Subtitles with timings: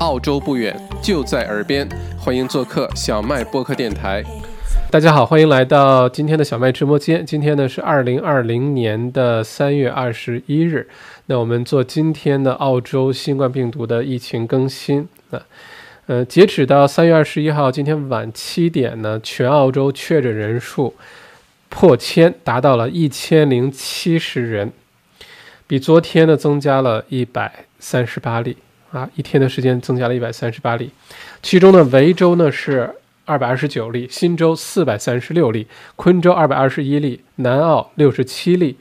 [0.00, 4.22] 澳洲不远，就在耳边，欢迎做客小麦播客电台。
[4.92, 7.26] 大家好，欢迎来到今天的小麦直播间。
[7.26, 10.88] 今天呢是二零二零年的三月二十一日，
[11.26, 15.42] 那我们做今天的澳洲新冠病毒的疫情更新啊。
[16.06, 20.94] 呃，截止到三月二十一号，今天晚七点呢，全澳洲确诊人数
[21.68, 24.72] 破千，达到了一千零七十人。
[25.66, 28.56] 比昨天呢增加了一百三十八例
[28.90, 30.90] 啊，一天的时间增加了一百三十八例，
[31.42, 32.90] 其中呢维州呢是
[33.24, 35.66] 二百二十九例，新州四百三十六例，
[35.96, 38.76] 昆州二百二十一例，南澳六十七例，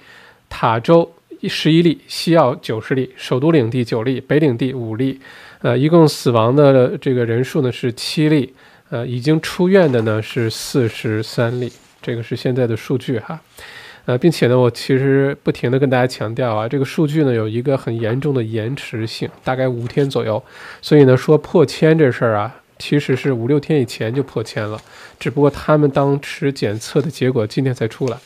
[0.48, 1.12] 塔州
[1.50, 5.20] 十一例，西澳九十例，首都领地九例，北领地五例，
[5.62, 8.54] 呃，一共死亡的这个人数呢是七例，
[8.90, 11.70] 呃，已经出院的呢是四十三例，
[12.02, 13.40] 这个是现在的数据哈。
[14.08, 20.42] 呃，并且呢，我其实不停的跟大家强调啊，这个数据呢有一个很严重的延迟性，大概五天左右。
[20.82, 24.80] 所以呢，说破千这事儿啊，其实是五六天以前就破千了，
[25.20, 28.18] 只不过他们当时检测的结果今天才出来。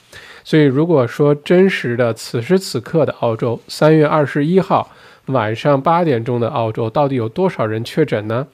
[0.43, 4.87] 所以如果说真实的此时此刻的澳洲，三月二十一号
[5.25, 8.45] 晚上八点钟的澳洲，到底有多少人确诊呢？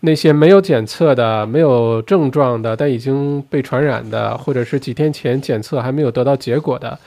[0.00, 6.98] 那些没有检测的、没有症状的，但已经被传染的，或者是几天前检测还没有得到结果的，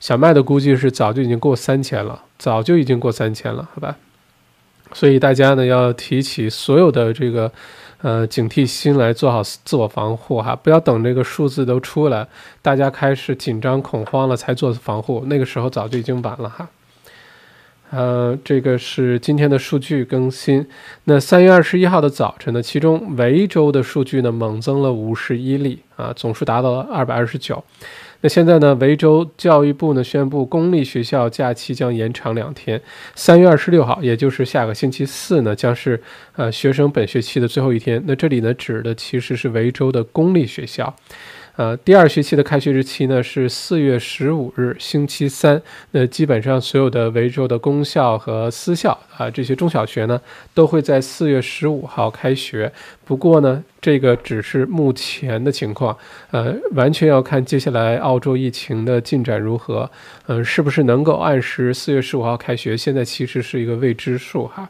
[0.00, 3.96] 小麦的估计是早就已经过三千了，早就已经过三千了，好吧？
[4.92, 7.52] 所以大家呢要提起所有的这个
[8.02, 12.26] 呃警惕心来做好自我防护哈，不要等这个数字都出来，
[12.60, 16.68] 大家开始紧张恐慌了才做防护，那个时候早就已经晚了哈。
[17.90, 20.64] 呃，这个是今天的数据更新。
[21.04, 27.62] 那三月二十一号的早晨呢，其中维州的数据呢猛增了五十一例啊，总数达到了二百二十九。
[28.22, 32.80] 那现在呢，维州教育部呢宣布，公立学校假期将延长两天。
[33.14, 36.00] 三月二十六号，也就是下个星期四呢，将是
[36.36, 38.00] 呃学生本学期的最后一天。
[38.06, 40.94] 那这里呢指的其实是维州的公立学校。
[41.56, 45.60] 呃，第二学期的开学日期呢是四月十五日，星期三。
[45.90, 50.20] 那基本上所有的维州的公校和私校啊，这些中小学呢，
[50.54, 52.72] 都会在四月十五号开学。
[53.04, 55.96] 不过呢，这个只是目前的情况，
[56.30, 59.90] 呃，完全要看接下来澳洲疫情的进展如何，
[60.28, 64.68] 嗯，是不是能够按时四月十五号开学，现在其实是一个未知数哈。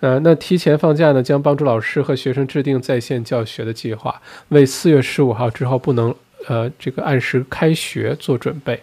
[0.00, 6.14] 呃，那提前放假呢，将帮助老师和学生制定在线教学的计划，为四月十五号之后不能
[6.46, 8.82] 呃这个按时开学做准备。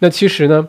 [0.00, 0.68] 那其实呢，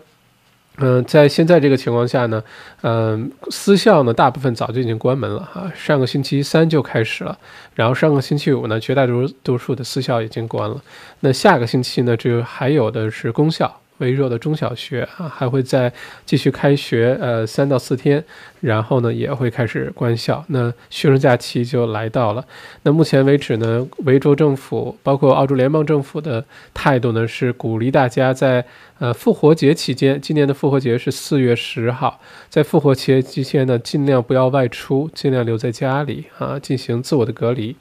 [0.77, 2.43] 嗯，在现在这个情况下呢，
[2.81, 7.37] 嗯，私校呢大部分早就已经关门了哈，上个星期三就开始了，
[7.75, 10.81] 然后上个星期五呢，绝大多数多数的私校已经关了。
[11.21, 13.78] 那下个星期呢，就还有的是公校。
[13.99, 15.93] 微弱的中小学啊，还会再
[16.25, 18.23] 继续开学，呃，三到四天，
[18.59, 20.43] 然后呢，也会开始关校。
[20.47, 22.43] 那学生假期就来到了。
[22.83, 26.43] 那目前为止呢，维州政府包括澳洲联邦政府的
[26.73, 28.65] 态度呢，是鼓励大家在
[28.99, 37.75] 呃复活节期间，今年的复活节是四月十号，在复活节期间呢，尽量不要外出，尽量留在家里啊，进行自我的隔离。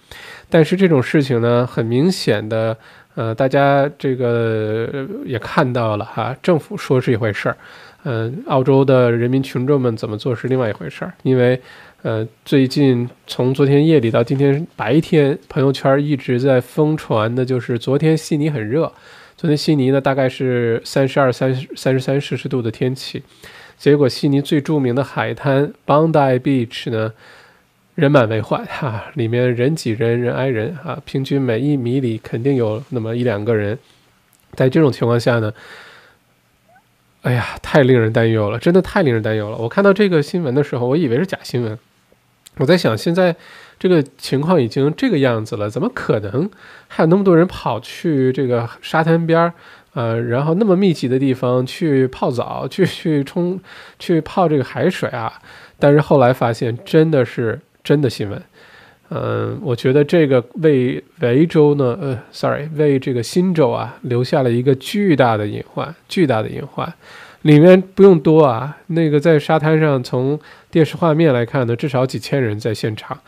[0.50, 2.76] 但是这种事情呢，很明显的。
[3.18, 7.56] 呃，大家这个也看到了哈，政府说是一回事儿，
[8.04, 11.12] 嗯，澳洲的人民群众们怎么做是另外一回事儿。
[11.24, 11.60] 因为，
[12.02, 18.92] 呃，最近从昨天夜里到今天白天，朋友圈一直在疯传的就是昨天悉尼很热，
[19.36, 23.20] 昨天悉尼呢大概是三十二、三三十三摄氏度的天气，
[23.76, 27.12] 结果悉尼最著名的海滩 Bondi Beach 呢。
[27.98, 33.76] 人满为患 哈，里面人挤人，人挨人啊，平均每一米里肯定有那么一两个人。
[34.54, 35.52] 在这种情况下呢，
[37.22, 39.56] 哎呀，太令人担忧了，真的太令人担忧了。
[39.56, 41.76] 我看到这个新闻的时候，我以为是假新闻。
[42.58, 43.34] 我在想，现在
[43.80, 46.48] 这个情况已经这个样子了，怎么可能
[46.86, 49.52] 还有那么多人跑去这个沙滩边儿，
[49.94, 53.58] 呃，然后那么密集的地方去泡澡，去去冲，
[53.98, 55.32] 去泡这个海水啊？
[55.80, 57.60] 但是后来发现，真的是。
[57.88, 58.42] 真的新闻，
[59.08, 66.92] 嗯，我觉得这个为维州呢，呃，sorry，为这个新州啊留下了一个巨大的隐患，巨大的隐患。
[67.40, 70.38] 里面不用多啊，那个在沙滩上，从
[70.70, 73.18] 电视画面来看呢，至少几千人在现场。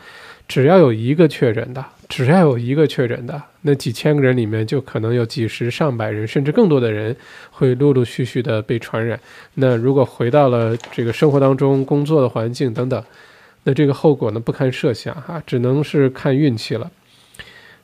[0.47, 7.15] 只要有一个确诊的，只要有一个确诊的，那几千个人里面就可能有几十上百人，甚至更多的人
[7.49, 9.19] 会陆陆续续的被传染。
[9.55, 13.03] 那如果回到了这个生活当中、工作的环境等等。
[13.63, 16.89] 那这个后果呢不堪设想哈，只能是看运气了。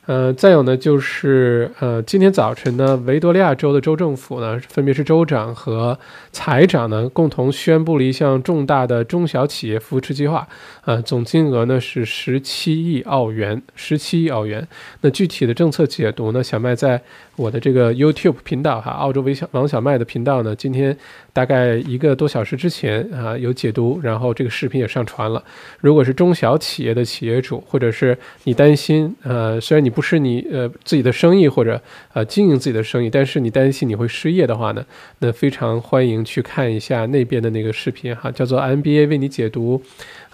[0.06, 5.98] 呃，再有呢，就是呃，今天早晨呢，维多利亚州的州政府呢，分别是州长和
[6.32, 10.48] 财长呢，共同宣布了一项重大的中小企业扶持计划，
[10.86, 14.66] 呃，总金额呢是十七亿澳元，十七亿澳元。
[15.02, 17.02] 那具体的政策解读呢，小麦在
[17.36, 20.96] 我的这个 YouTube 频道哈，澳洲微小王小麦的频道呢，今天
[21.38, 25.40] 大概一个多小时之前啊，有解读，然后这个视频也上传了。
[25.78, 31.80] 如果是中小企业的企业主，或者是你担心，呃，虽然你不是你呃自己的生意或者
[32.12, 34.84] 呃经营自己的生意，但是你担心你会失业的话呢，
[35.20, 39.80] 那非常欢迎去看一下那边的那个视频哈，叫做 MBA 为你解读，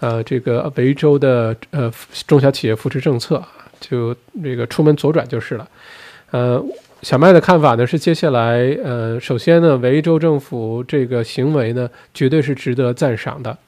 [0.00, 1.92] 呃，这个维州的呃
[2.26, 3.44] 中小企业扶持政策，
[3.78, 5.68] 就这个出门左转就是了。
[6.30, 6.60] 呃，
[7.04, 13.58] 小麦的看法呢是接下来呃，首先呢，维州政府这个行为呢绝对是值得赞赏的。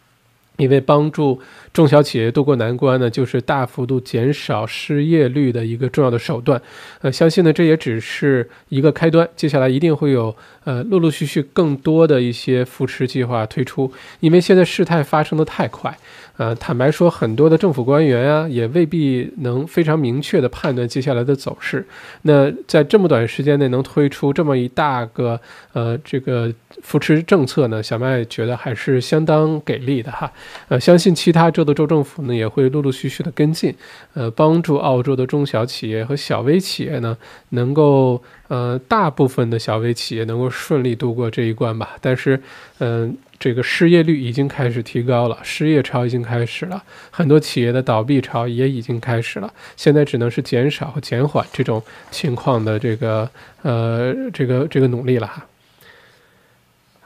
[0.56, 1.40] 因为帮助
[1.72, 6.60] 中小企业渡过难关呢，就是大幅度减少失业率的一个重要的手段。
[7.00, 13.92] 呃，相信呢这也只是一个开端，接下来一定会有呃陆陆续续更多的一些扶持计划推出。
[14.20, 15.96] 因为现在事态发生的太快。
[16.38, 21.86] 呃，坦白说，很多的政府官员啊，也未必能非常明确的判断接下来的走势。
[22.22, 25.40] 那在这么短时间内能推出这么一大个
[25.72, 26.52] 呃这个
[26.86, 30.30] 扶持政策呢，小麦觉得还是相当给力的哈。
[30.68, 33.74] 呃，相信其他州的州政府呢也会陆陆续续的跟进，
[34.14, 37.18] 呃，帮助澳洲的中小企业和小微企业呢
[37.50, 41.96] 能够呃大部分的小微企业能够顺利度过这一关吧。
[42.00, 42.40] 但是，
[42.78, 43.16] 嗯。
[43.38, 49.52] 这个失业率已经开始提高了，失业潮已经开始了，很多企业的倒闭潮也已经开始了。
[49.76, 53.28] 现在只能是减少和减缓这种情况的这个
[53.60, 55.44] 呃这个这个努力了哈。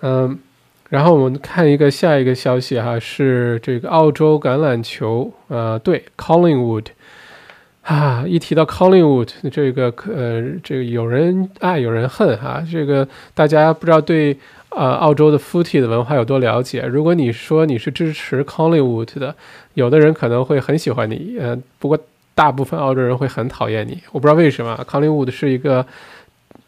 [0.03, 0.39] 嗯，
[0.89, 6.87] 然后我们看一个下一个消息哈，是这个澳洲橄榄球呃队 Collingwood
[7.83, 14.37] 啊，一提到 Collingwood 这个呃这个有人爱有人恨哈，这个大家不知道对。
[14.73, 16.83] 呃，澳洲的 footy 的文化有多了解？
[16.83, 19.35] 如果你说你是支持 Collingwood 的，
[19.75, 21.99] 有的人可能会很喜欢你，呃，不过
[22.37, 24.01] 大部分澳洲人会很讨厌你。
[24.13, 25.85] 我不知道为什么，Collingwood 是一个。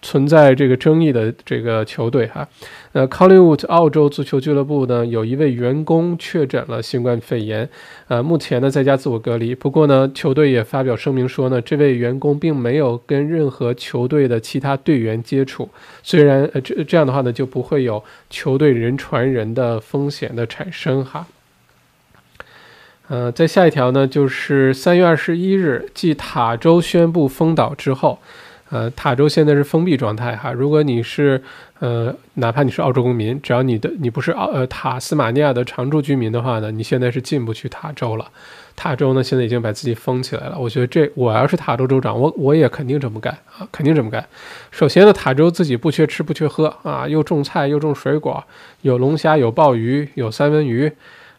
[0.03, 2.47] 存在这个争议的这个球队哈，
[2.91, 7.69] 呃，Collingwood 澳洲足球俱乐部呢，有一位员工确诊了新冠肺炎，
[8.09, 9.55] 呃，目前呢在家自我隔离。
[9.55, 15.71] 不过呢，球队也发表声明说呢，这位员工并没有跟任何球队的其他队员接触，
[16.03, 21.29] 虽然呃这这样的话呢，就不会有球队人传人的风险的产生哈。
[23.07, 28.19] 呃，在下一条呢，就是三月二十一日，继塔州宣布封岛之后。
[28.73, 30.51] 呃，塔州现在是封闭状态哈。
[30.51, 31.41] 如果你是
[31.79, 38.27] 呃，哪怕你是澳洲公民，只要你的你不是澳呃塔斯马尼亚的常住居民的话呢，你现在是进不去塔州了。
[38.75, 40.59] 塔州呢，现在已经把自己封起来了。
[40.59, 44.27] 我觉得这我要是塔州州长，我我也肯定这么干啊，肯定这么干。
[44.71, 48.43] 首先呢，塔州自己不缺吃不缺喝啊，又种菜又种水果，
[48.81, 50.91] 有龙虾有鲍鱼有三文鱼，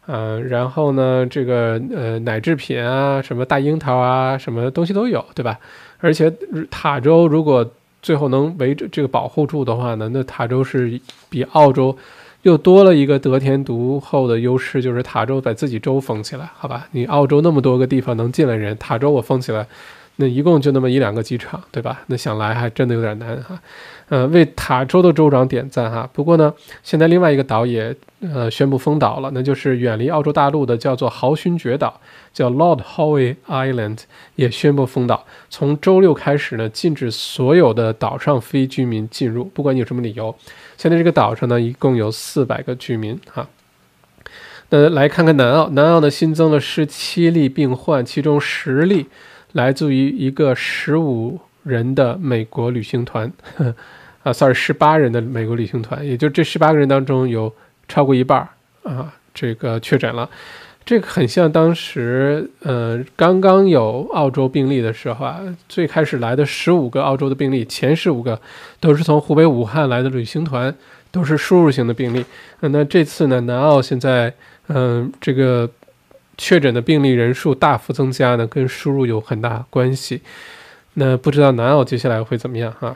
[0.06, 5.58] 嗯，然后呢，这个呃奶制品啊，什么大樱桃啊，什么东西都有，对吧？
[6.04, 6.30] 而且
[6.70, 7.66] 塔州如果
[8.02, 11.96] 最后能围着这个保护住的话呢，那塔州是比澳洲
[12.42, 16.86] 又多了一个得天独厚的优势，就是塔州把自己州封起来，好吧？
[16.92, 19.66] 你澳洲那么多个地方能进来人，塔州我封起来。
[20.18, 22.02] 那一共就那么一两个机场，对吧？
[22.08, 23.60] 那想来还真的有点难哈。
[24.10, 26.08] 呃，为塔州的州长点赞哈。
[26.14, 32.00] 不过呢，现在另外一个岛也呃宣布封岛了，那就是远离澳洲大陆的叫做豪勋爵岛，
[32.32, 34.02] 叫 Lord Howe Island，
[34.36, 35.26] 也宣布封岛。
[35.50, 40.36] 从周六开始呢，禁止所有的岛上非居民进入，不管你有什么理由。
[40.78, 43.48] 现在这个岛上呢，一共有四百个居民哈。
[44.70, 49.08] 那来看看南澳，南澳呢新增了十七例病患，其中十例。
[49.54, 53.32] 来自于一个十五人的美国旅行团，
[54.24, 57.54] 啊，sorry，十八人的美国旅行团，也就这十八个人当中有
[57.88, 58.48] 超过一半
[58.84, 60.30] 啊，这个确诊了。
[60.86, 68.38] 这个很像当时，呃，刚刚有澳洲病例的时候啊，最开始来的十五个澳洲的病例，前十五个
[68.82, 70.76] 都是从湖北武汉来的旅行团，
[71.12, 72.26] 都是输入型的病例。
[72.60, 74.34] 那这次呢，南澳现在，
[74.68, 75.70] 嗯，这个。
[76.38, 80.22] 确诊的病例人数大幅增加呢，跟输入有很大关系。
[80.96, 82.96] 那不知道南澳接下来会怎么样哈？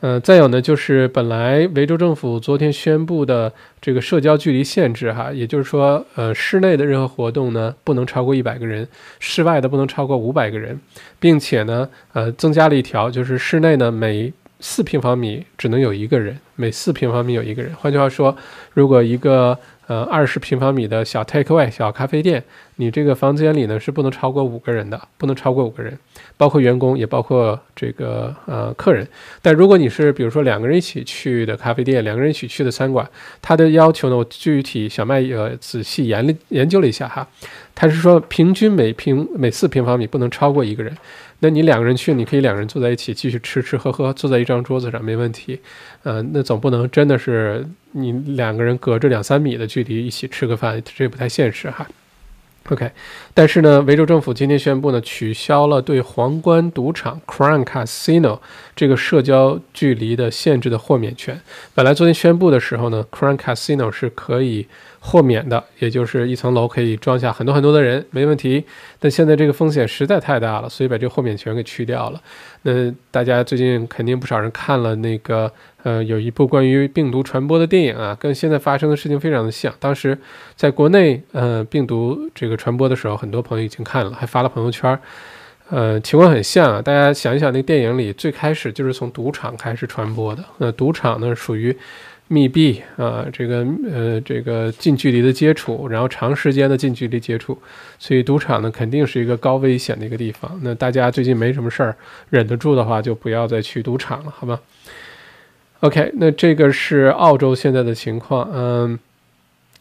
[0.00, 8.86] 呃，再有呢，就是本来维州政府昨天宣布的这个社交距离限制哈，也就是说，呃，室内的任何活动呢不能超过一百个人，
[9.18, 10.78] 室外的不能超过五百个人，
[11.18, 14.30] 并且呢，呃，增加了一条，就是室内呢每
[14.60, 17.72] 四平方米只能有一个人，每四平方米有一个人。
[17.74, 18.36] 换句话说，
[18.74, 22.42] 如果一个呃二十平方米的小 takeaway 小咖啡店，
[22.76, 25.98] 你这个房间里呢是不能超过五个人的，不能超过五个人，
[26.36, 29.06] 包括员工也包括这个呃客人。
[29.42, 33.08] 但如果你是比如说两个人一起去的咖啡店，两个人一起去的餐馆，
[33.42, 37.26] 它的要求呢，我具体小麦呃仔细研研究了一下哈，
[37.74, 40.96] 它是说平均每平每四平方米不能超过一个人。
[41.44, 45.60] 那你两个人去，你可以两个人坐在一起继续吃吃喝喝，坐在一张桌子上没问题。
[46.04, 51.86] 嗯，那总不能真的是你两个人隔着两三米的距离一起吃个饭，这不太现实哈。
[52.70, 52.90] OK，
[53.34, 58.40] 但是呢，维州政府今天宣布呢，取消了对皇冠赌场 Crown Casino
[58.74, 61.38] 这个社交距离的限制的豁免权。
[61.74, 64.66] 本来昨天宣布的时候呢，Crown Casino 是可以。
[65.06, 68.64] 豁免的，也就是一层楼可以装下很多很多的人，没问题。
[68.98, 72.20] 但现在这个风险实在太大了，所以把这个豁免权给去掉了。
[72.62, 79.72] 那大家最近肯定不少人看了那个，呃，有一部关于病毒传播的电影啊，跟现在发生的事情非常的像。
[79.78, 80.18] 当时
[80.56, 84.98] 在国内，呃，病毒这个传播的时候，很多朋友已经看了，还发了朋友圈，
[85.68, 86.80] 呃，情况很像啊。
[86.80, 90.42] 大家想一想，那电影里最开始就是从赌场开始传播的。
[90.56, 91.76] 那赌场呢，属于。
[92.28, 97.56] 密闭啊，这个呃，这个近距离的接触，然后长时间的近距离接触，
[97.98, 100.58] 所以赌场呢肯定是一个高危险的一个地方。
[100.62, 101.94] 那大家最近没什么事儿，
[102.30, 104.58] 忍得住的话，就不要再去赌场了，好吧
[105.80, 108.50] ？OK，那这个是澳洲现在的情况。
[108.54, 108.98] 嗯，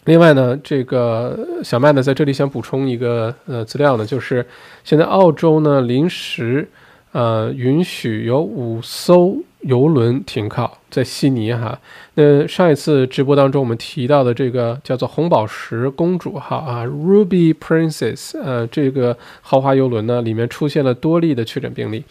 [0.03, 4.45] 另外呢，这个小麦呢在这里想补充一个呃资料呢，就是
[4.83, 6.67] 现在澳洲呢临时
[7.13, 9.37] 呃允许有五艘。
[9.63, 11.79] 游轮停靠在悉尼哈，
[12.15, 22.03] 那上一次直播当中我们提到的这个叫做红宝石公主号啊，Ruby Princess，呃，这个豪华游轮呢里面出现了多例的确诊病例。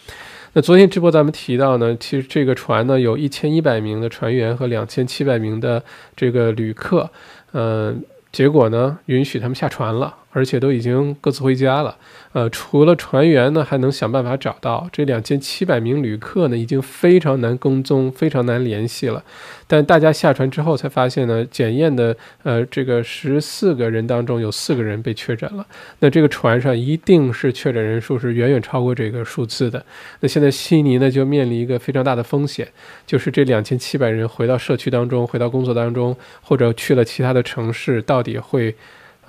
[0.55, 5.85] 那昨天直播咱们提到呢，其实这个船呢有一千一百名的船员和两千七百名的
[6.17, 7.11] 这个旅客，
[7.53, 11.97] 嗯，结果呢允许他们下船了，而且都已经各自回家了。
[12.33, 19.23] 呃，除了船员呢，还能想办法找到这两千七百名旅客呢，已经非常难跟踪，非常难联系了。
[19.67, 25.67] 但大家下船之后才发现呢，检验的呃这个十四个人当中有四个人被确诊了。
[25.99, 29.85] 那这个船上一定是确诊人数是远远超过这个数字的。
[30.21, 32.67] 那现在悉尼呢就面临一个非常大的风险，
[33.07, 38.75] 就是这两千七百人回到社区当中，回到工作当中，或者去了其他的城市，到底会。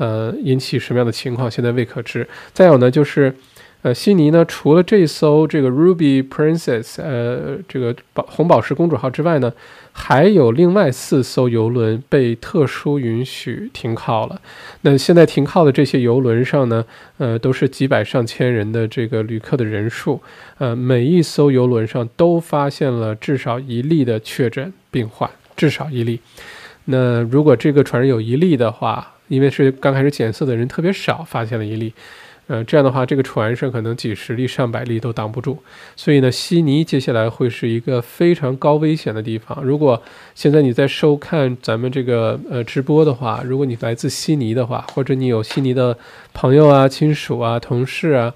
[0.03, 2.27] 呃，引起什么样的情况，现在未可知。
[2.51, 3.33] 再有呢，就是，
[3.83, 9.53] 呃，悉尼呢，除了这艘这个 Ruby Princess，呃，这个宝红宝石公主号之外呢，
[9.93, 14.41] 还有另外四艘游轮被特殊允许停靠了。
[14.81, 16.83] 那现在停靠的这些游轮上呢，
[17.17, 20.21] 呃，都是几百上千人的这个旅客的人数，
[20.57, 26.19] 呃，每一艘游轮上都发现了至少一例的确诊病患，至少一例。
[26.85, 31.91] 那如果这个船上有一例的话，因为是刚开始检测的人特别少，发现了一例，
[32.45, 35.57] 呃，这样的话，这个船上可能几十例、上百例都挡不住。
[35.95, 39.63] 所以呢，悉尼接下来会是一个非常高危险的地方。
[39.63, 39.99] 如果
[40.35, 45.97] 现在你在收看咱们这个呃直播的话，如果你来自悉尼的话，或者你有悉尼的
[46.31, 48.31] 朋友啊、亲属啊、同事啊，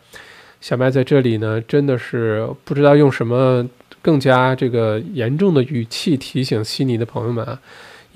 [0.61, 3.63] 小麦在这里呢，真的是不知道用什么
[4.01, 7.59] 更加这个严重的语气提醒悉尼的朋友们啊。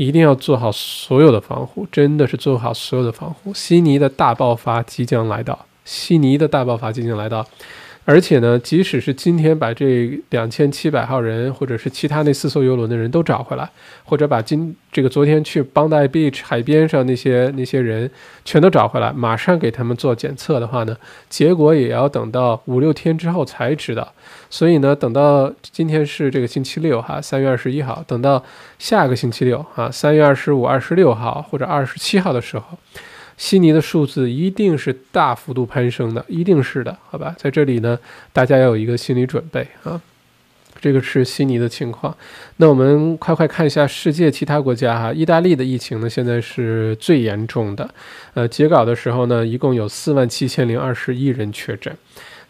[0.02, 3.54] 一定要做好所有的防护，真的是做好所有的防护。
[3.54, 7.46] 悉尼的大爆发即将来到，悉尼的大爆发即将来到。
[8.04, 13.70] 而且呢，即使是今天把这两千七百号人，或者是其他那四艘游轮的人都找回来，
[14.04, 18.10] 或者把今这个昨天去邦代 beach 海边上那些那些人
[18.44, 20.98] 全都找回来，马上给他们做检测的话呢，
[21.30, 24.12] 结果也要等到五六天之后才知道。
[24.50, 28.44] 所以呢，等到今天是这个星期六哈，三月二十一号，等到
[28.80, 32.66] 下个星期六啊，三月二十五、二十六号或者二十七号的时候。
[33.42, 37.36] 悉尼的数字一定是大幅度攀升的，一定是的，好吧？
[37.40, 37.98] 在这里呢，
[38.32, 40.00] 大家要有一个心理准备啊。
[40.80, 42.16] 这个是悉尼的情况。
[42.58, 45.12] 那我们快快看一下世界其他国家哈。
[45.12, 47.90] 意大利的疫情呢，现在是最严重的。
[48.36, 51.92] 呃，截稿的时候呢，一共有四万七千零二十一人确诊，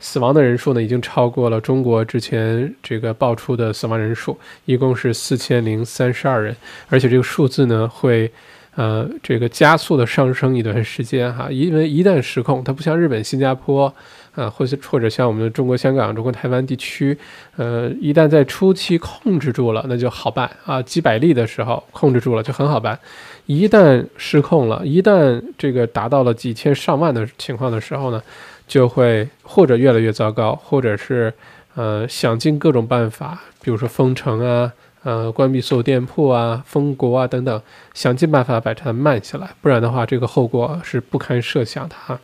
[0.01, 6.53] 死亡的人数呢，已经超过了中国之前这个爆出的死亡人数，一共是四千零三十二人，
[6.89, 8.29] 而且这个数字呢会。
[8.75, 13.94] 呃，这个加速的上升一段时间哈，因为一旦失控，它不像日本、新加坡，
[14.36, 17.18] 呃，或者或者像我们的中国香港、中国台湾地区，
[17.58, 22.98] 呃，一旦在初期控制住了，那就好办啊，几百例的时候控制住了就很好办，
[23.46, 28.24] 一旦失控了，一旦这个达到了几千上万的情况的时候呢，
[28.68, 31.34] 就会或者越来越糟糕，或者是
[31.75, 34.72] 呃想尽各种办法，比如说封城啊。
[35.03, 37.62] 呃，关闭所有店铺啊，封国啊等等，
[37.93, 42.20] 想尽办法把它慢下来，不然的话，这个后果是不堪设想的哈。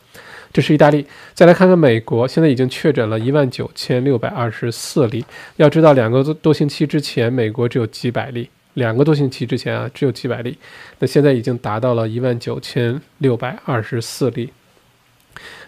[0.52, 1.04] 这是意大利，
[1.34, 5.24] 再来看看美国，现在已经确诊了一万九千六百二十四例。
[5.56, 10.56] 要知道，两个多多星期之前，美国只有几百例；两个多星期之前啊，只有几百例。
[11.00, 14.50] 那现在已经达到了一万九千六百二十四例。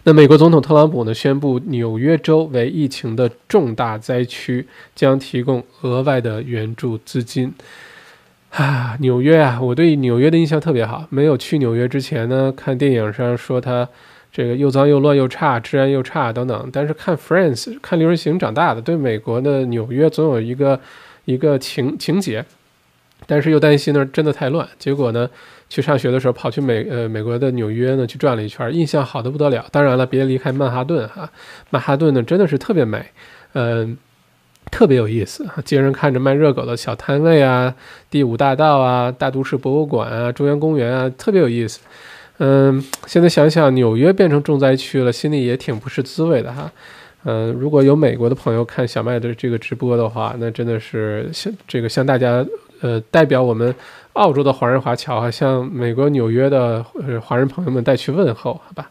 [0.04, 7.52] 那美国总统特朗普呢，宣布纽约州为疫情的重大灾区，将提供额外的援助资金。
[8.50, 11.04] 啊，纽约啊，我对纽约的印象特别好。
[11.11, 13.87] 没有去纽约之前呢，看电影上说它
[14.33, 16.71] 这个又脏又乱又差，治安又差等等。
[16.73, 20.80] 但是看《Friends》看《六人行》长大的，对美国的纽约总有一个
[21.26, 22.45] 一个情情节。
[23.26, 24.66] 但是又担心那真的太乱。
[24.78, 25.28] 结果呢，
[25.71, 29.65] 去上学的时候跑去美呃美国的纽约呢去转了一圈，印象好的不得了。
[29.73, 31.31] 当然了，别离开曼哈顿哈，
[31.71, 33.03] 曼哈顿呢真的是特别美，
[33.55, 33.97] 嗯。
[34.71, 37.75] 特别有意思街上看着卖热狗的小摊位啊，
[38.09, 41.81] 第五大道啊，大都市博物馆啊，中央公园啊，特别有意思。
[42.39, 46.71] 嗯，现在想想纽约变成重灾区了，心里也挺不是滋味的哈。
[47.25, 52.47] 嗯，如果有美国的朋友看小麦的这个直播的话，那真的是向这个向大家
[52.81, 53.75] 呃代表我们
[54.14, 56.85] 澳洲的华人华侨啊，向美国纽约的
[57.23, 58.90] 华人朋友们带去问候，好吧。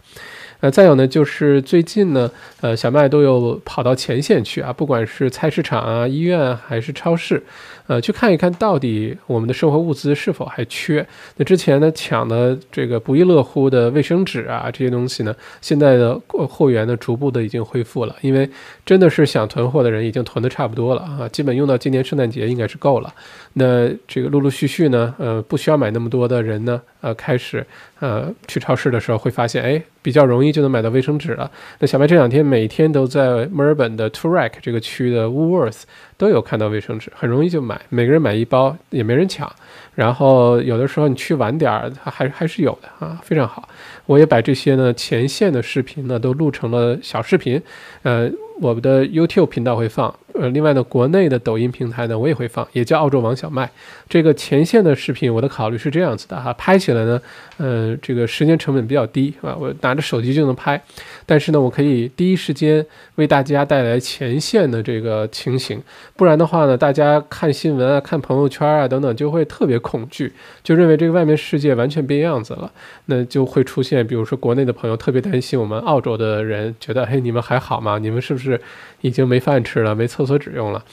[0.61, 7.41] 呃，再有呢，就是最近呢，呃，小麦都有跑到前线去啊，不管是菜市场啊、医院还是超市。
[7.89, 11.03] 呃，去看一看到底我们的生活物资是否还缺？
[11.37, 18.47] 那之前呢抢的这个不亦乐乎的卫生纸啊这些东西呢，现在的货源呢逐步的已经恢复了，因为
[18.85, 23.11] 真的是想囤货的人已经囤的差不多了啊，基本用到今年圣诞节应该是够了。
[23.53, 27.65] 那这个陆陆续续呢，呃，不需要买那么多的人呢，呃，开始
[27.99, 31.49] 呃去超市的时候会发现，哎，比较容易就能买到卫生纸了。
[31.79, 35.81] 那小白这两天每天都在墨尔本的 Toorak 这个区的 Woolworth。
[36.19, 39.51] 都有看到卫生纸，很容易就买，每个人买一包，也没人抢。
[39.95, 43.67] 然后有的时候你去晚点儿，它还还是有的啊，非常好。
[44.05, 47.59] 我也把这些呢前线的视频呢都录成了小视频，
[48.03, 48.29] 呃。
[48.61, 53.69] 我们的 YouTube 频道会放，呃，另外呢，国内的抖音平台呢，我也会放，也叫澳洲王小麦。
[54.09, 57.21] 这个前线的视频，我的考虑是这样子的哈，拍起来呢，
[57.57, 60.81] 呃，这个时间成本比较低啊，我拿着手机就能拍，
[61.25, 62.85] 但是呢，我可以第一时间
[63.15, 65.81] 为大家带来前线的这个情形，
[66.17, 72.69] 不然的话呢，大家看新闻啊、看朋友圈啊等等，就会特别恐惧，就认为这个外面世界完全变样子了，
[73.05, 77.97] 那就会出现，比如说国内的朋友特别担心我们澳洲的人，觉得嘿，你们还好吗？
[77.97, 78.48] 你们是不是？
[78.49, 78.59] 是
[79.01, 80.83] 已经没饭吃了，没厕所纸用了，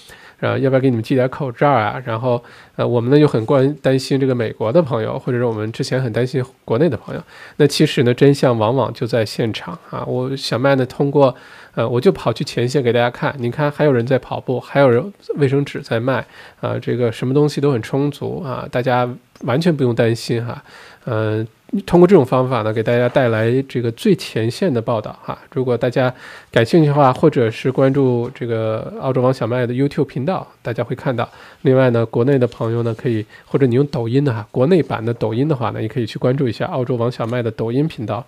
[0.40, 2.00] 啊，要不要给你们寄点口罩啊？
[2.04, 2.42] 然后，
[2.76, 7.22] 呃，我们呢又很关担心这个美国的朋友，或者是我们之前很担心国内的朋友。
[7.56, 10.04] 那其实呢，真相往往就在现场啊！
[10.06, 11.34] 我小麦呢，通过，
[11.74, 16.24] 呃，我就跑去前线给大家看，你看还有人在跑步，还有人卫生纸在卖，
[16.60, 19.08] 啊，这个什么东西都很充足啊，大家
[19.40, 20.62] 完全不用担心哈，
[21.06, 21.46] 嗯。
[21.84, 25.36] 通过这种方法呢，给大家带来这个最前线的报道哈。
[25.52, 26.12] 如果大家
[26.50, 31.28] 感兴趣的话，或者是关注这个澳洲王小麦的 YouTube 频道，大家会看到。
[31.62, 38.24] 另外呢，国内的朋友呢，可以或者你用抖音的哈，国内版的抖音的话呢，也可以去关注一下澳洲王小麦的抖音频道。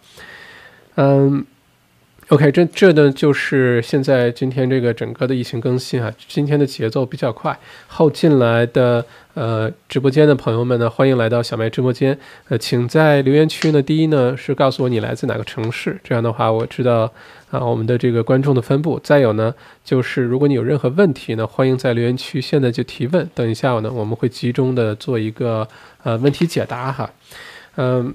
[0.96, 1.46] 嗯。
[2.30, 7.58] OK，这这呢就是现在今天这个整个的疫情更新啊，今天的节奏比较快。
[7.86, 12.18] 后进来的呃直播间的朋友们呢，欢迎来到小麦直播间。
[12.50, 17.10] 呃，请在留言区呢，第一呢是告诉我你来自哪个城市，这样的话我知道
[17.50, 19.00] 啊我们的这个观众的分布。
[19.02, 23.26] 再有呢，就是如果你有任何问题呢，欢迎在留言区现在就提问。
[23.34, 25.66] 等一下呢，我们会集中的做一个
[26.02, 27.10] 呃问题解答哈，
[27.76, 28.14] 嗯。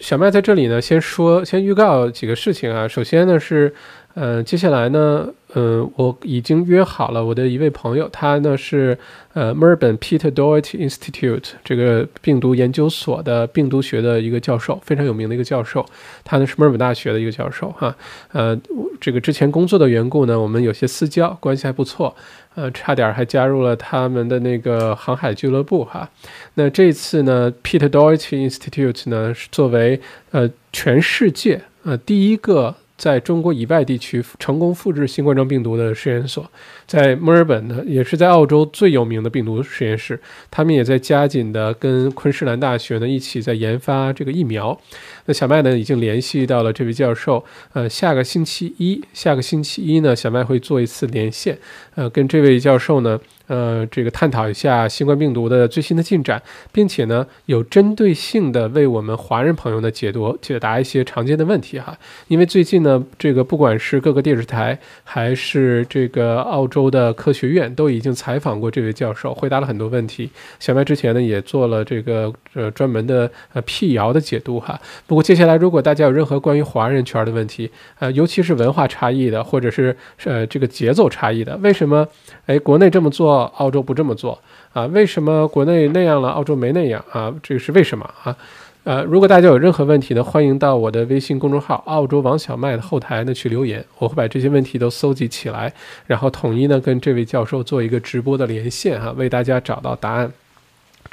[0.00, 2.86] 小麦在这里呢，先说，先预告几个事情啊。
[2.86, 3.74] 首先呢是，
[4.16, 8.96] 呃，接下来呢，嗯，我已经约好了我的一位朋友，他呢是
[9.34, 15.84] 呃墨尔本 Peter Doherty Institute 这个病毒研究所的病毒学的一个教授，非常有名的一个教授。
[16.24, 17.94] 他呢是墨尔本大学的一个教授哈，
[18.32, 18.58] 呃，
[18.98, 22.16] 这个之前工作的缘故呢，我们有些私交，关系还不错。
[22.54, 26.08] 呃，差点还加入了他们的那个航海俱乐部哈。
[26.54, 30.00] 那这次呢，Peter Doherty Institute 呢是作为
[30.30, 32.76] 呃全世界呃第一个。
[32.96, 36.50] 在中国以外地区成功复制新冠状病毒的实验所，
[36.86, 40.18] 在墨尔本呢，也是在澳洲最有名的病毒实验室。
[40.50, 44.80] 他们也在加紧的跟昆士兰大学呢一起在研发这个疫苗。
[45.26, 51.58] 那小麦呢已经联系到了这位教授，呃，下个星期一，下个星期一呢，小麦会做一次连线，
[51.96, 61.96] 呃，跟这位教授呢，呃，这个探讨一下新冠病毒的最新的进展，并且呢，有针对性的为我们华人朋友呢解读、解答一些常见的问题哈。
[62.28, 70.30] 因为最近呢，这个不管是各个电视台，还是这个澳洲的科学院，都已经采访过这位教授，回答了很多问题。
[70.60, 74.78] 小麦之前呢，也做了这个呃专门的呃辟谣的解读哈。
[75.06, 82.06] 不过接下来，如果大家有任何关于华人圈的问题，呃，尤其是文化差异的，或者是呃这个节奏差异的，为什么什么
[82.46, 83.44] 哎国内这么做？
[83.58, 84.38] 澳洲不这么做
[84.72, 84.84] 啊？
[84.86, 87.32] 为什么国内那样了，澳洲没那样啊？
[87.42, 88.36] 这个是为什么啊？
[88.82, 95.72] 呃，如果大家有任何问题呢，欢迎到我的微信公众号“澳洲王小麦”的后台呢去留言，我会把这些问题都搜集起来，
[96.06, 100.30] 然后统一呢跟这位教授做一个直播的连线哈，为大家找到答案。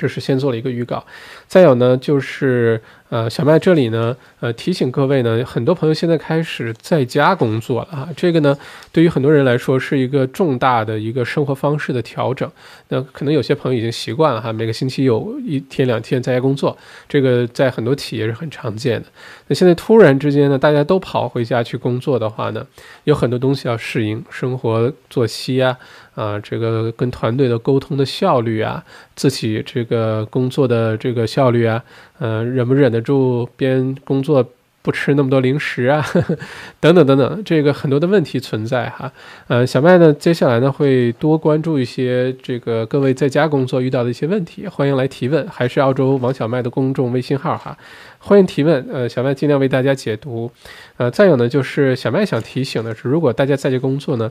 [0.04, 1.02] 这是先做了一个预告，
[1.48, 2.82] 再有呢就是。
[3.10, 8.58] 呃，小麦这里呢，呃，提醒各位呢，很多朋友现在开始在家工作了啊，这个呢，
[8.92, 12.52] 对于很多人来说是一个重大的一个生活方式的调整。
[12.88, 16.76] 那可能有些朋友已经习惯了哈，每个星期有一天两天在家工作，
[17.08, 19.06] 这个在很多企业是很常见的。
[19.46, 22.66] 那现在突然之间呢，大家都跑回家去工作的话呢，
[23.04, 25.78] 有很多东西要适应，生活作息啊，
[26.16, 28.84] 啊，这个跟团队的沟通的效率啊，
[29.16, 31.84] 自己这个工作的这个效率啊。
[32.20, 34.48] 呃，忍不忍得住边工作
[34.84, 36.06] 不吃那么多零食啊？
[36.80, 39.12] 等等等等，这个很多的问题存在哈。
[39.48, 47.76] 呃，小麦呢，接下来呢会多关注一些这个各位在家工作遇到的一些问题，欢迎来提问，还是澳洲王小麦的公众微信号哈，
[48.20, 48.86] 欢迎提问。
[48.92, 50.52] 呃，小麦尽量为大家解读。
[50.98, 54.30] 呃，再有呢，就是小麦想提醒的是，如果大家在家工作呢，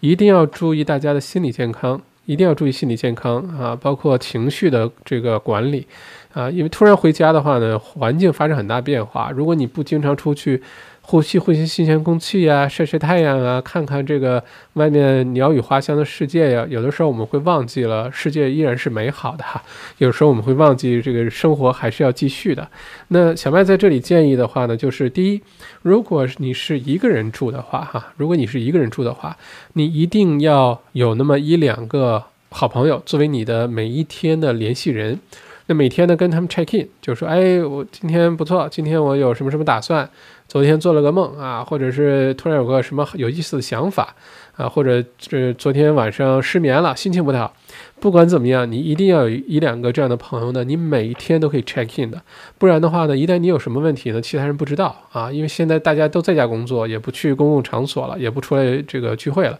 [0.00, 5.86] 一定要注意大家的心理健康，一定要注意心理健康啊，包括情绪的这个管理。
[6.32, 9.30] 啊，因为突然回家的话呢，环境发生很大变化。
[9.30, 10.62] 如果你不经常出去
[11.02, 14.42] 呼吸呼吸新鲜空气啊，晒晒太阳啊，看看这个
[14.74, 19.62] 外面鸟语花香的世界呀，有的时候我们会忘记了世界依然是美好的哈。
[19.98, 22.66] 有时候我们会忘记这个生活还是要继续的。
[23.08, 25.42] 那小麦在这里建议的话呢，就是第一，
[25.82, 29.36] 如果你是一个人住的话哈，如果你是一个人住的话，
[29.74, 35.18] 你一定要有那么一两个好朋友作为你的每一天的联系人。
[35.74, 40.08] 每天呢，跟他们 check in，就说，哎，我今天不错，今天我有什么什么打算？
[40.48, 44.14] 昨天做了个梦啊，或者是突然有个什么有意思的想法
[44.56, 47.54] 啊，或者这昨天晚上失眠了，心情不太好。
[48.00, 52.20] 不管怎么样，你一定要有一两个这样的朋友呢，你每一天都可以 check in 的。
[52.58, 59.58] 不然的话呢，一旦你有什么问题呢，其他人不知道啊，因为现在大家都在家工作，也不去公共场所了，也不出来这个聚会了。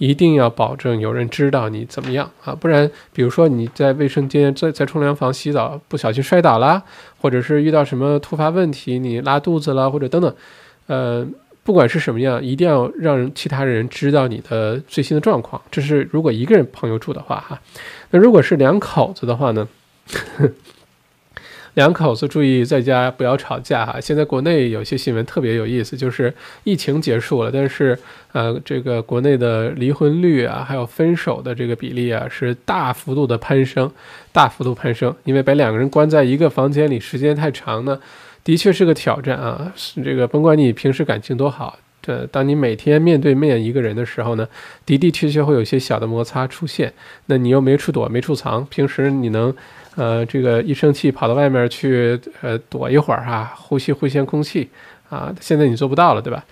[0.00, 6.82] 一定要保证有人知道你怎么样啊，不然，比如说你在卫生间在在冲凉房洗澡，不小心摔倒了，
[7.20, 10.34] 或者是遇到什么突发问题，你拉肚子了，或者等等，
[10.86, 11.26] 呃，
[11.62, 15.60] 不管是什么样，一定要让其他人知道你的最新的状况。
[15.70, 17.60] 这是如果一个人朋友住的话哈，
[18.10, 19.68] 那如果是两口子的话呢？
[21.74, 24.00] 两口子注意在家不要吵架哈。
[24.00, 26.32] 现在国内有些新闻特别有意思，就是
[26.64, 27.96] 疫情结束了，但是
[28.32, 33.90] 呃，这个国内的离婚率啊，还有分手的这个比例啊，是大幅度的攀升，
[34.32, 35.14] 大幅度攀升。
[35.24, 38.00] 因为把两个人关在一个房间里时间太长呢，
[38.42, 39.72] 的确是个挑战啊。
[39.76, 44.48] 是这个，甭管你平时感情多好，这当你每天面对面一个人的时候呢，
[44.84, 46.92] 的的确确会有些小的摩擦出现。
[47.26, 49.54] 那你又没处躲，没处藏，平时你能。
[49.96, 54.68] 呃，这个一生气跑到外面去，呃，躲一会儿哈，呼吸呼吸空气
[55.08, 55.34] 啊。
[55.40, 56.44] 现在你做不到了，对吧？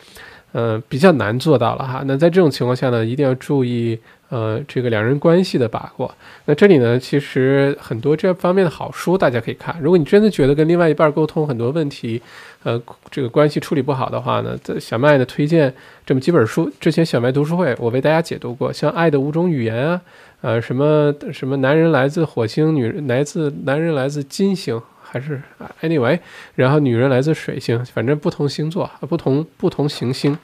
[0.53, 2.03] 嗯，比较难做到了哈。
[2.07, 3.98] 那在这种情况下呢，一定要注意
[4.31, 6.12] 呃，这个两人关系的把握。
[6.46, 9.77] 那这里呢，其实很多这方面的好书大家可以看。
[9.81, 12.20] 如果你真的觉得跟另外一半沟通很多问题，
[12.64, 15.72] 呃，这个关系处理不好的话呢，这小麦呢推荐
[16.05, 16.70] 这么几本书。
[16.81, 20.01] 之前小麦读书会我为大家解读过，像《爱的五种语言》啊。
[20.40, 25.42] 呃，什么什么男人来自火星，女人来自男人来自金星，还是
[25.83, 26.18] anyway，
[26.55, 30.38] 然后女人来自水星，反正不同星座，不同不同行星，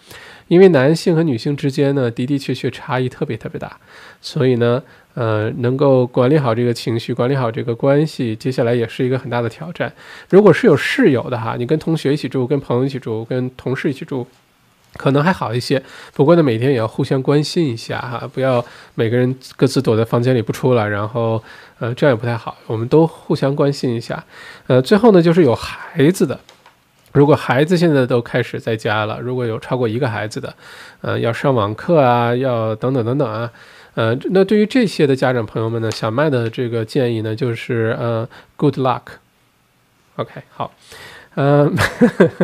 [0.48, 3.78] 因为男性和女性之间呢的的确确差异特别特别大，
[4.20, 4.82] 所以呢，
[5.14, 9.92] 呃，能够管理好这个情绪，管理好这个关系，接下来也是一个很大的挑战。
[10.28, 14.26] 如果是有室友的哈，你跟同学一起住，跟朋友一起住，跟同事一起住。
[14.96, 15.82] 可能还好一些，
[16.14, 21.42] 不过呢，每天也要互相关心一下哈，不要每个人各自躲在房间里不出来，然后
[21.80, 22.56] 呃，这样也不太好。
[22.66, 24.24] 我们都互相关心一下。
[24.68, 26.38] 呃，最后呢，就是有孩子的，
[27.12, 30.54] 如果孩子现在都开始在家了，如果有超过一个孩子的，
[31.00, 33.50] 呃，要上网课啊，要等等等等啊，
[33.94, 39.02] 呃，那对于这些的家长朋友们呢，小麦的这个建议呢，就是呃，good luck。
[40.16, 40.70] OK，好。
[41.36, 41.74] 嗯，